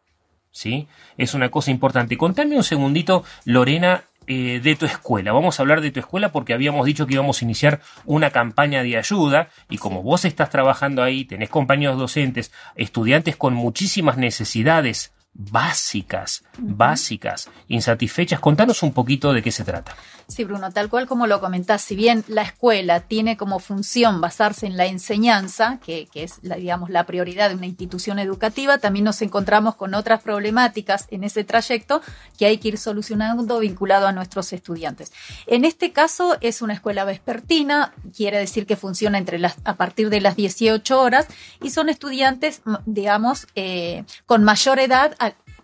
¿Sí? 0.50 0.88
Es 1.16 1.34
una 1.34 1.50
cosa 1.50 1.70
importante. 1.70 2.16
Contame 2.16 2.56
un 2.56 2.62
segundito, 2.62 3.24
Lorena, 3.44 4.04
eh, 4.26 4.60
de 4.62 4.76
tu 4.76 4.86
escuela. 4.86 5.32
Vamos 5.32 5.58
a 5.58 5.62
hablar 5.62 5.80
de 5.80 5.90
tu 5.90 6.00
escuela 6.00 6.32
porque 6.32 6.52
habíamos 6.52 6.84
dicho 6.86 7.06
que 7.06 7.14
íbamos 7.14 7.40
a 7.40 7.44
iniciar 7.44 7.80
una 8.04 8.30
campaña 8.30 8.82
de 8.82 8.96
ayuda 8.96 9.48
y 9.70 9.78
como 9.78 10.02
vos 10.02 10.24
estás 10.24 10.50
trabajando 10.50 11.02
ahí, 11.02 11.24
tenés 11.24 11.48
compañeros 11.48 11.98
docentes, 11.98 12.52
estudiantes 12.76 13.36
con 13.36 13.54
muchísimas 13.54 14.16
necesidades 14.18 15.13
básicas, 15.34 16.44
básicas, 16.58 17.50
insatisfechas, 17.68 18.40
contanos 18.40 18.82
un 18.82 18.92
poquito 18.92 19.32
de 19.32 19.42
qué 19.42 19.50
se 19.50 19.64
trata. 19.64 19.94
Sí, 20.26 20.44
Bruno, 20.44 20.72
tal 20.72 20.88
cual 20.88 21.06
como 21.06 21.26
lo 21.26 21.40
comentás, 21.40 21.82
si 21.82 21.96
bien 21.96 22.24
la 22.28 22.42
escuela 22.42 23.00
tiene 23.00 23.36
como 23.36 23.58
función 23.58 24.22
basarse 24.22 24.66
en 24.66 24.76
la 24.76 24.86
enseñanza, 24.86 25.80
que, 25.84 26.06
que 26.06 26.22
es, 26.22 26.38
la, 26.42 26.56
digamos, 26.56 26.88
la 26.88 27.04
prioridad 27.04 27.50
de 27.50 27.56
una 27.56 27.66
institución 27.66 28.18
educativa, 28.18 28.78
también 28.78 29.04
nos 29.04 29.20
encontramos 29.20 29.74
con 29.74 29.92
otras 29.92 30.22
problemáticas 30.22 31.06
en 31.10 31.24
ese 31.24 31.44
trayecto 31.44 32.00
que 32.38 32.46
hay 32.46 32.56
que 32.56 32.68
ir 32.68 32.78
solucionando 32.78 33.58
vinculado 33.58 34.06
a 34.06 34.12
nuestros 34.12 34.52
estudiantes. 34.54 35.12
En 35.46 35.66
este 35.66 35.92
caso 35.92 36.38
es 36.40 36.62
una 36.62 36.72
escuela 36.72 37.04
vespertina, 37.04 37.92
quiere 38.16 38.38
decir 38.38 38.66
que 38.66 38.76
funciona 38.76 39.18
entre 39.18 39.38
las, 39.38 39.56
a 39.64 39.74
partir 39.74 40.08
de 40.08 40.22
las 40.22 40.36
18 40.36 41.00
horas 41.00 41.26
y 41.62 41.70
son 41.70 41.90
estudiantes, 41.90 42.62
digamos, 42.86 43.46
eh, 43.56 44.04
con 44.24 44.42
mayor 44.42 44.78
edad, 44.78 45.14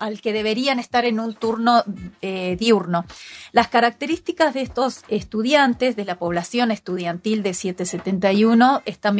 al- 0.00 0.20
que 0.20 0.32
deberían 0.32 0.78
estar 0.80 1.04
en 1.04 1.20
un 1.20 1.34
turno 1.34 1.84
eh, 2.22 2.56
diurno. 2.58 3.04
Las 3.52 3.68
características 3.68 4.54
de 4.54 4.62
estos 4.62 5.02
estudiantes, 5.08 5.94
de 5.96 6.04
la 6.04 6.18
población 6.18 6.70
estudiantil 6.72 7.42
de 7.42 7.54
771, 7.54 8.82
están 8.86 9.14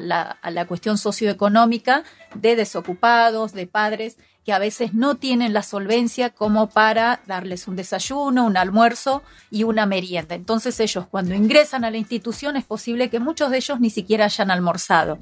la, 0.00 0.22
a 0.42 0.50
la 0.50 0.66
cuestión 0.66 0.98
socioeconómica 0.98 2.02
de 2.34 2.56
desocupados, 2.56 3.52
de 3.52 3.66
padres 3.66 4.16
que 4.44 4.52
a 4.54 4.58
veces 4.58 4.94
no 4.94 5.16
tienen 5.16 5.52
la 5.52 5.62
solvencia 5.62 6.30
como 6.30 6.70
para 6.70 7.20
darles 7.26 7.68
un 7.68 7.76
desayuno, 7.76 8.46
un 8.46 8.56
almuerzo 8.56 9.22
y 9.50 9.64
una 9.64 9.84
merienda. 9.84 10.34
Entonces 10.34 10.80
ellos 10.80 11.04
cuando 11.10 11.34
ingresan 11.34 11.84
a 11.84 11.90
la 11.90 11.98
institución 11.98 12.56
es 12.56 12.64
posible 12.64 13.10
que 13.10 13.20
muchos 13.20 13.50
de 13.50 13.58
ellos 13.58 13.80
ni 13.80 13.90
siquiera 13.90 14.24
hayan 14.24 14.50
almorzado, 14.50 15.18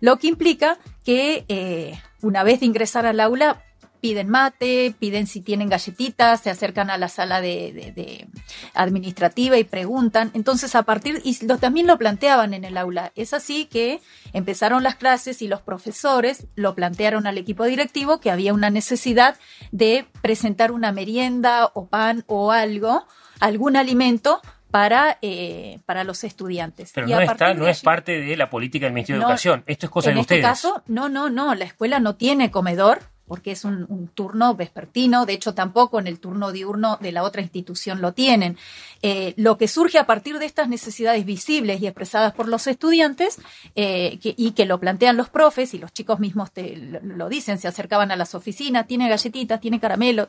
lo 0.00 0.18
que 0.18 0.28
implica 0.28 0.78
que 1.04 1.44
eh, 1.48 2.00
una 2.22 2.42
vez 2.42 2.60
de 2.60 2.66
ingresar 2.66 3.04
al 3.04 3.20
aula 3.20 3.62
piden 4.04 4.28
mate, 4.28 4.94
piden 4.98 5.26
si 5.26 5.40
tienen 5.40 5.70
galletitas, 5.70 6.42
se 6.42 6.50
acercan 6.50 6.90
a 6.90 6.98
la 6.98 7.08
sala 7.08 7.40
de, 7.40 7.72
de, 7.72 7.90
de 7.92 8.26
administrativa 8.74 9.56
y 9.56 9.64
preguntan. 9.64 10.30
Entonces, 10.34 10.74
a 10.74 10.82
partir, 10.82 11.22
y 11.24 11.42
lo, 11.46 11.56
también 11.56 11.86
lo 11.86 11.96
planteaban 11.96 12.52
en 12.52 12.64
el 12.66 12.76
aula. 12.76 13.12
Es 13.16 13.32
así 13.32 13.64
que 13.64 14.02
empezaron 14.34 14.82
las 14.82 14.96
clases 14.96 15.40
y 15.40 15.48
los 15.48 15.62
profesores 15.62 16.48
lo 16.54 16.74
plantearon 16.74 17.26
al 17.26 17.38
equipo 17.38 17.64
directivo 17.64 18.20
que 18.20 18.30
había 18.30 18.52
una 18.52 18.68
necesidad 18.68 19.38
de 19.72 20.04
presentar 20.20 20.70
una 20.70 20.92
merienda 20.92 21.70
o 21.72 21.86
pan 21.86 22.24
o 22.26 22.52
algo, 22.52 23.06
algún 23.40 23.74
alimento 23.74 24.42
para, 24.70 25.16
eh, 25.22 25.78
para 25.86 26.04
los 26.04 26.24
estudiantes. 26.24 26.92
Pero 26.94 27.08
Y 27.08 27.12
no, 27.12 27.20
está, 27.22 27.54
no 27.54 27.66
es 27.66 27.80
parte 27.80 28.20
de 28.20 28.36
la 28.36 28.50
política 28.50 28.84
del 28.84 28.92
Ministerio 28.92 29.22
No, 29.22 29.28
de 29.28 29.32
Educación. 29.32 29.64
Esto 29.66 29.86
es 29.86 29.90
cosa 29.90 30.10
en 30.10 30.16
de 30.16 30.20
este 30.20 30.34
ustedes. 30.34 30.46
caso, 30.46 30.82
no, 30.88 31.08
no, 31.08 31.30
no, 31.30 31.54
la 31.54 31.64
escuela 31.64 32.00
no 32.00 32.16
tiene 32.16 32.50
comedor 32.50 33.13
porque 33.26 33.52
es 33.52 33.64
un, 33.64 34.10
turno 34.14 34.54
vespertino, 34.54 35.26
de 35.26 35.32
hecho 35.32 35.54
tampoco 35.54 35.98
en 35.98 36.06
el 36.06 36.18
turno 36.18 36.52
diurno 36.52 36.98
de 37.00 37.12
la 37.12 37.22
otra 37.22 37.42
institución 37.42 38.00
lo 38.00 38.12
tienen. 38.12 38.58
Eh, 39.02 39.34
lo 39.36 39.56
que 39.56 39.68
surge 39.68 39.98
a 39.98 40.06
partir 40.06 40.38
de 40.38 40.46
estas 40.46 40.68
necesidades 40.68 41.24
visibles 41.24 41.80
y 41.80 41.86
expresadas 41.86 42.34
por 42.34 42.48
los 42.48 42.66
estudiantes 42.66 43.38
eh, 43.74 44.18
y 44.22 44.50
que 44.52 44.66
lo 44.66 44.78
plantean 44.78 45.16
los 45.16 45.28
profes 45.28 45.74
y 45.74 45.78
los 45.78 45.92
chicos 45.92 46.20
mismos 46.20 46.52
te, 46.52 46.76
lo, 46.76 47.00
lo 47.00 47.28
dicen, 47.28 47.58
se 47.58 47.68
acercaban 47.68 48.10
a 48.10 48.16
las 48.16 48.34
oficinas, 48.34 48.86
tiene 48.86 49.08
galletitas, 49.08 49.60
tiene 49.60 49.80
caramelo, 49.80 50.28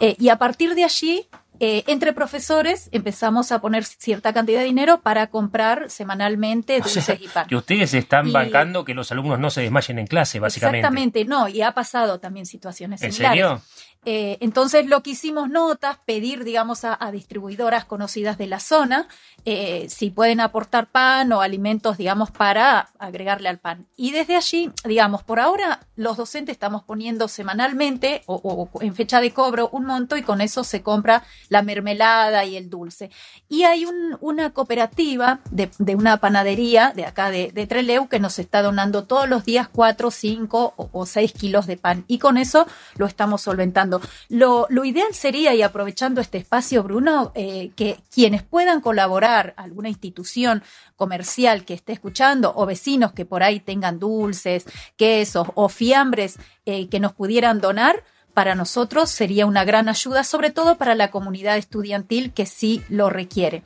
eh, 0.00 0.16
y 0.18 0.28
a 0.28 0.36
partir 0.36 0.74
de 0.74 0.84
allí 0.84 1.26
eh, 1.60 1.84
entre 1.86 2.12
profesores 2.12 2.88
empezamos 2.92 3.50
a 3.52 3.60
poner 3.60 3.84
cierta 3.84 4.32
cantidad 4.32 4.60
de 4.60 4.66
dinero 4.66 5.00
para 5.00 5.26
comprar 5.28 5.90
semanalmente 5.90 6.76
O 6.76 6.82
dulces 6.82 7.04
sea, 7.04 7.16
y 7.20 7.28
pan. 7.28 7.46
que 7.46 7.56
ustedes 7.56 7.94
están 7.94 8.28
Y- 8.28 8.32
bancando 8.32 8.84
que 8.84 8.94
los 8.94 9.10
alumnos 9.12 9.38
no 9.38 9.50
se 9.50 9.62
desmayen 9.62 9.98
en 9.98 10.06
clase, 10.06 10.40
básicamente. 10.40 10.78
Exactamente, 10.78 11.24
no, 11.24 11.48
y 11.48 11.62
ha 11.62 11.72
pasado 11.72 12.20
también 12.20 12.46
situaciones 12.46 13.02
¿En 13.02 13.12
similares. 13.12 13.40
serio? 13.42 13.62
Eh, 14.04 14.38
entonces 14.40 14.86
lo 14.86 15.02
que 15.02 15.10
hicimos 15.10 15.50
notas, 15.50 15.98
pedir, 16.06 16.44
digamos, 16.44 16.84
a, 16.84 16.96
a 16.98 17.10
distribuidoras 17.10 17.84
conocidas 17.84 18.38
de 18.38 18.46
la 18.46 18.60
zona 18.60 19.08
eh, 19.44 19.86
si 19.90 20.10
pueden 20.10 20.40
aportar 20.40 20.86
pan 20.86 21.30
o 21.32 21.40
alimentos, 21.40 21.98
digamos, 21.98 22.30
para 22.30 22.90
agregarle 23.00 23.48
al 23.48 23.58
pan. 23.58 23.86
Y 23.96 24.12
desde 24.12 24.36
allí, 24.36 24.70
digamos, 24.84 25.24
por 25.24 25.40
ahora 25.40 25.80
los 25.96 26.16
docentes 26.16 26.52
estamos 26.52 26.84
poniendo 26.84 27.26
semanalmente 27.26 28.22
o, 28.26 28.36
o 28.72 28.82
en 28.82 28.94
fecha 28.94 29.20
de 29.20 29.32
cobro 29.32 29.68
un 29.72 29.84
monto 29.84 30.16
y 30.16 30.22
con 30.22 30.40
eso 30.40 30.62
se 30.64 30.80
compra 30.82 31.24
la 31.48 31.62
mermelada 31.62 32.44
y 32.44 32.56
el 32.56 32.70
dulce. 32.70 33.10
Y 33.48 33.62
hay 33.64 33.84
un- 33.84 34.16
una 34.20 34.50
cooperativa 34.50 35.40
de, 35.50 35.70
de 35.78 35.94
una 35.94 36.18
panadería 36.18 36.92
de 36.94 37.04
acá 37.06 37.30
de, 37.30 37.50
de 37.52 37.66
Treleu 37.66 38.08
que 38.08 38.20
nos 38.20 38.38
está 38.38 38.62
donando 38.62 39.04
todos 39.04 39.28
los 39.28 39.44
días 39.44 39.68
4, 39.68 40.10
5 40.10 40.74
o, 40.76 40.88
o 40.92 41.06
6 41.06 41.32
kilos 41.32 41.66
de 41.66 41.76
pan. 41.76 42.04
Y 42.08 42.18
con 42.18 42.36
eso 42.36 42.66
lo 42.96 43.06
estamos 43.06 43.42
solventando. 43.42 44.00
Lo, 44.28 44.66
lo 44.70 44.84
ideal 44.84 45.14
sería, 45.14 45.54
y 45.54 45.62
aprovechando 45.62 46.20
este 46.20 46.38
espacio, 46.38 46.82
Bruno, 46.82 47.32
eh, 47.34 47.70
que 47.76 47.98
quienes 48.12 48.42
puedan 48.42 48.80
colaborar, 48.80 49.54
alguna 49.56 49.88
institución 49.88 50.62
comercial 50.96 51.64
que 51.64 51.74
esté 51.74 51.92
escuchando, 51.92 52.52
o 52.56 52.66
vecinos 52.66 53.12
que 53.12 53.24
por 53.24 53.42
ahí 53.42 53.60
tengan 53.60 53.98
dulces, 53.98 54.64
quesos 54.96 55.48
o 55.54 55.68
fiambres 55.68 56.36
eh, 56.66 56.88
que 56.88 57.00
nos 57.00 57.12
pudieran 57.12 57.60
donar, 57.60 58.02
para 58.38 58.54
nosotros 58.54 59.10
sería 59.10 59.46
una 59.46 59.64
gran 59.64 59.88
ayuda, 59.88 60.22
sobre 60.22 60.50
todo 60.50 60.78
para 60.78 60.94
la 60.94 61.10
comunidad 61.10 61.56
estudiantil 61.56 62.32
que 62.32 62.46
sí 62.46 62.84
lo 62.88 63.10
requiere. 63.10 63.64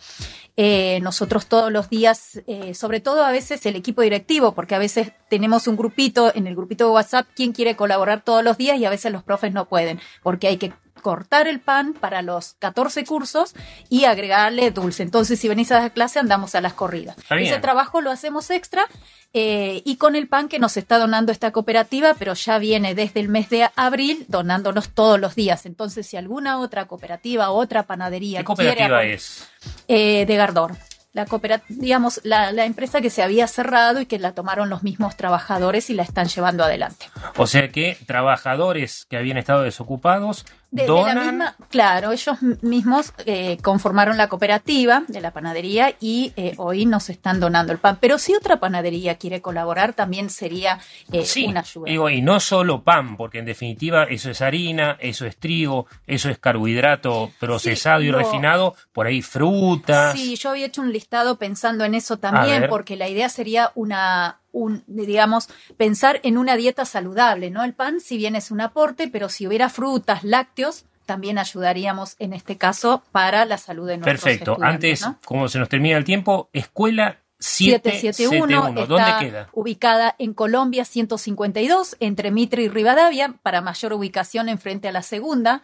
Eh, 0.57 0.99
nosotros 1.03 1.45
todos 1.45 1.71
los 1.71 1.91
días, 1.91 2.41
eh, 2.47 2.73
sobre 2.73 3.01
todo 3.01 3.23
a 3.23 3.31
veces 3.31 3.67
el 3.67 3.77
equipo 3.77 4.01
directivo, 4.01 4.55
porque 4.55 4.75
a 4.75 4.79
veces 4.79 5.13
tenemos 5.29 5.67
un 5.67 5.77
grupito, 5.77 6.35
en 6.35 6.47
el 6.47 6.57
grupito 6.57 6.87
de 6.87 6.93
WhatsApp, 6.93 7.27
quien 7.37 7.53
quiere 7.53 7.77
colaborar 7.77 8.25
todos 8.25 8.43
los 8.43 8.57
días 8.57 8.79
y 8.79 8.87
a 8.87 8.91
veces 8.91 9.13
los 9.13 9.23
profes 9.23 9.53
no 9.53 9.69
pueden, 9.69 10.01
porque 10.23 10.49
hay 10.49 10.57
que 10.57 10.73
cortar 11.03 11.47
el 11.47 11.61
pan 11.61 11.93
para 11.93 12.23
los 12.23 12.55
14 12.61 13.05
cursos 13.05 13.55
y 13.91 14.07
agregarle 14.07 14.71
dulce. 14.71 15.03
Entonces, 15.03 15.39
si 15.39 15.49
venís 15.49 15.71
a 15.73 15.81
la 15.81 15.91
clase, 15.91 16.19
andamos 16.19 16.55
a 16.55 16.63
las 16.63 16.73
corridas. 16.73 17.17
Ese 17.31 17.59
trabajo 17.59 18.01
lo 18.01 18.11
hacemos 18.11 18.51
extra 18.51 18.87
eh, 19.35 19.83
y 19.85 19.97
con 19.97 20.17
el 20.17 20.29
pan 20.29 20.49
que 20.49 20.59
nos 20.59 20.77
está 20.77 20.99
donando 20.99 21.33
esta 21.33 21.51
cooperativa, 21.51 22.15
pero 22.19 22.35
ya 22.35 22.59
viene 22.59 22.95
desde 22.95 23.21
el 23.21 23.29
mes 23.29 23.51
de 23.51 23.69
abril 23.77 24.25
donándonos 24.29 24.91
todos 24.91 25.21
los 25.21 25.35
días. 25.35 25.67
Entonces, 25.67 26.07
si 26.07 26.17
alguna 26.17 26.59
otra 26.61 26.87
cooperativa 26.87 27.51
otra 27.51 27.83
panadería 27.83 28.39
¿Qué 28.39 28.45
cooperativa 28.45 29.01
quiere 29.01 29.15
es? 29.15 29.47
eh, 29.89 30.25
de 30.27 30.37
Gardor. 30.37 30.77
La 31.15 31.27
cooperativa, 31.27 31.67
digamos, 31.79 32.21
la, 32.25 32.53
la 32.53 32.65
empresa 32.65 33.03
que 33.03 33.11
se 33.11 33.23
había 33.23 33.47
cerrado 33.47 34.01
y 34.01 34.07
que 34.07 34.19
la 34.19 34.33
tomaron 34.33 34.71
los 34.71 34.83
mismos 34.83 35.15
trabajadores 35.15 35.91
y 35.91 35.95
la 35.95 36.05
están 36.05 36.29
llevando 36.29 36.65
adelante. 36.65 37.11
O 37.37 37.47
sea 37.47 37.69
que 37.69 37.99
trabajadores 38.07 39.05
que 39.11 39.19
habían 39.19 39.37
estado 39.37 39.63
desocupados 39.63 40.47
De, 40.73 40.89
la 40.89 41.15
misma, 41.15 41.55
claro, 41.69 42.13
ellos 42.13 42.41
mismos 42.63 43.13
eh, 43.27 43.59
conformaron 43.63 44.17
la 44.17 44.31
cooperativa 44.31 45.05
de 45.07 45.21
la 45.21 45.31
panadería 45.31 45.95
y 46.01 46.33
eh, 46.37 46.55
hoy 46.57 46.87
nos 46.87 47.11
están 47.11 47.41
donando 47.41 47.75
el 47.75 47.79
pan. 47.79 47.99
Pero 48.01 48.17
si 48.17 48.35
otra 48.35 48.59
panadería 48.59 49.17
quiere 49.17 49.43
colaborar, 49.43 49.93
también 49.93 50.31
sería 50.31 50.79
eh, 51.13 51.27
Sí, 51.27 51.45
una 51.45 51.61
ayuda. 51.61 51.91
digo, 51.91 52.09
y 52.09 52.23
no 52.23 52.41
solo 52.41 52.83
pan, 52.83 53.19
porque 53.19 53.41
en 53.41 53.45
definitiva 53.45 54.05
eso 54.05 54.31
es 54.31 54.41
harina, 54.41 54.97
eso 54.99 55.27
es 55.27 55.37
trigo, 55.37 55.89
eso 56.07 56.31
es 56.31 56.39
carbohidrato 56.39 57.31
procesado 57.39 58.01
y 58.01 58.11
refinado, 58.11 58.75
por 58.93 59.07
ahí 59.07 59.21
frutas. 59.21 60.15
Sí, 60.15 60.37
yo 60.37 60.51
había 60.51 60.65
hecho 60.65 60.81
un 60.81 60.91
listado 60.91 61.37
pensando 61.37 61.85
en 61.85 61.95
eso 61.95 62.17
también, 62.17 62.67
porque 62.71 62.97
la 62.97 63.11
idea 63.11 63.29
sería 63.29 63.73
una, 63.75 64.41
un, 64.53 64.85
digamos, 64.87 65.49
pensar 65.77 66.21
en 66.23 66.39
una 66.39 66.57
dieta 66.57 66.85
saludable, 66.85 67.51
¿no? 67.51 67.65
El 67.65 67.75
pan, 67.75 68.01
si 68.01 68.17
bien 68.17 68.37
es 68.37 68.51
un 68.51 68.61
aporte, 68.61 69.09
pero 69.09 69.29
si 69.29 69.47
hubiera 69.47 69.69
frutas, 69.69 70.23
lácteos, 70.25 70.85
también 71.07 71.39
ayudaríamos 71.39 72.17
en 72.19 72.33
este 72.33 72.57
caso 72.57 73.03
para 73.13 73.45
la 73.45 73.59
salud 73.59 73.89
de 73.89 73.99
nuestros 73.99 74.23
Perfecto. 74.23 74.53
estudiantes, 74.53 75.03
Antes, 75.03 75.23
¿no? 75.23 75.27
como 75.27 75.49
se 75.49 75.59
nos 75.59 75.69
termina 75.69 75.97
el 75.97 76.05
tiempo, 76.05 76.49
escuela 76.53 77.19
771. 77.39 78.63
771 78.63 78.87
¿Dónde 78.87 79.13
queda? 79.19 79.49
ubicada 79.53 80.15
en 80.19 80.33
Colombia 80.33 80.85
152, 80.85 81.97
entre 81.99 82.31
Mitre 82.31 82.63
y 82.63 82.69
Rivadavia, 82.69 83.35
para 83.43 83.61
mayor 83.61 83.93
ubicación 83.93 84.49
enfrente 84.49 84.89
a 84.89 84.93
la 84.93 85.03
segunda. 85.03 85.63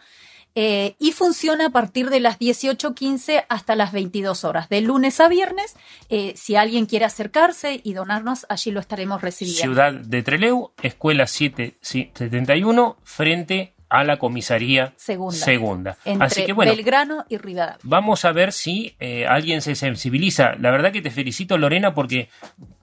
Eh, 0.55 0.95
y 0.99 1.11
funciona 1.11 1.67
a 1.67 1.69
partir 1.69 2.09
de 2.09 2.19
las 2.19 2.39
18.15 2.39 3.45
hasta 3.49 3.75
las 3.75 3.91
22 3.91 4.43
horas, 4.43 4.69
de 4.69 4.81
lunes 4.81 5.19
a 5.19 5.27
viernes. 5.27 5.75
Eh, 6.09 6.33
si 6.35 6.55
alguien 6.55 6.85
quiere 6.85 7.05
acercarse 7.05 7.81
y 7.83 7.93
donarnos, 7.93 8.45
allí 8.49 8.71
lo 8.71 8.79
estaremos 8.79 9.21
recibiendo. 9.21 9.61
Ciudad 9.61 9.93
de 9.93 10.23
Treleu, 10.23 10.71
escuela 10.81 11.27
771, 11.27 12.97
frente 13.03 13.73
a 13.89 14.03
la 14.03 14.17
comisaría 14.17 14.93
Segunda. 14.95 15.37
segunda. 15.37 15.97
Entre 16.05 16.25
Así 16.25 16.45
que 16.45 16.53
bueno, 16.53 16.71
Belgrano 16.71 17.25
y 17.27 17.37
Rivadavia. 17.37 17.79
Vamos 17.83 18.23
a 18.25 18.31
ver 18.31 18.53
si 18.53 18.95
eh, 18.99 19.25
alguien 19.27 19.61
se 19.61 19.75
sensibiliza. 19.75 20.53
La 20.59 20.71
verdad 20.71 20.91
que 20.91 21.01
te 21.01 21.11
felicito, 21.11 21.57
Lorena, 21.57 21.93
porque 21.93 22.29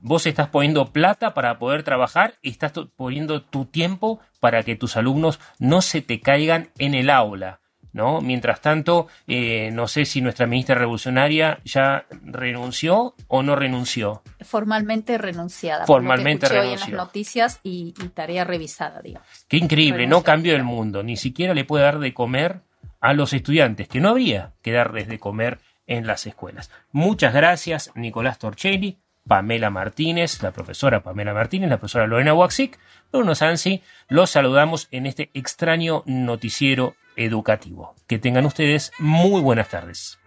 vos 0.01 0.27
estás 0.27 0.49
poniendo 0.49 0.93
plata 0.93 1.35
para 1.35 1.59
poder 1.59 1.83
trabajar 1.83 2.35
y 2.43 2.51
estás 2.51 2.73
poniendo 2.97 3.43
tu 3.43 3.65
tiempo 3.67 4.21
para 4.41 4.63
que 4.63 4.77
tus 4.77 4.97
alumnos 4.97 5.41
no 5.59 5.83
se 5.83 6.03
te 6.03 6.21
caigan 6.21 6.71
en 6.79 6.95
el 6.95 7.11
aula. 7.11 7.61
¿No? 7.97 8.21
Mientras 8.21 8.61
tanto, 8.61 9.09
eh, 9.27 9.71
no 9.73 9.89
sé 9.89 10.05
si 10.05 10.21
nuestra 10.21 10.47
ministra 10.47 10.75
revolucionaria 10.75 11.61
ya 11.65 12.05
renunció 12.23 13.15
o 13.27 13.43
no 13.43 13.57
renunció. 13.57 14.23
Formalmente 14.43 15.17
renunciada. 15.17 15.87
Formalmente 15.87 16.47
hoy 16.47 16.57
en 16.57 16.63
renunció. 16.63 16.95
las 16.95 17.07
noticias 17.07 17.61
y, 17.65 17.95
y 18.01 18.09
tarea 18.11 18.45
revisada, 18.45 19.01
digamos. 19.01 19.27
Qué 19.49 19.57
increíble, 19.57 20.07
no 20.07 20.23
cambió 20.23 20.55
el 20.55 20.63
mundo, 20.63 21.03
ni 21.03 21.17
siquiera 21.17 21.55
le 21.55 21.65
puede 21.65 21.85
dar 21.85 21.99
de 21.99 22.13
comer 22.13 22.61
a 23.01 23.15
los 23.15 23.33
estudiantes, 23.33 23.89
que 23.89 24.01
no 24.01 24.11
habría 24.11 24.53
que 24.61 24.73
darles 24.73 25.09
de 25.09 25.19
comer 25.19 25.59
en 25.87 26.07
las 26.07 26.27
escuelas. 26.27 26.71
Muchas 26.93 27.33
gracias, 27.33 27.93
Nicolás 27.95 28.39
Torchelli, 28.39 28.99
Pamela 29.27 29.71
Martínez, 29.71 30.43
la 30.43 30.53
profesora 30.53 31.03
Pamela 31.03 31.33
Martínez, 31.33 31.71
la 31.71 31.79
profesora 31.79 32.07
Lorena 32.07 32.35
Waxic, 32.35 32.79
Bruno 33.11 33.35
Sansi, 33.35 33.83
los 34.09 34.31
saludamos 34.31 34.89
en 34.91 35.07
este 35.07 35.31
extraño 35.33 36.03
noticiero 36.05 36.95
educativo. 37.17 37.95
Que 38.07 38.19
tengan 38.19 38.47
ustedes 38.47 38.93
muy 38.99 39.41
buenas 39.41 39.69
tardes. 39.69 40.19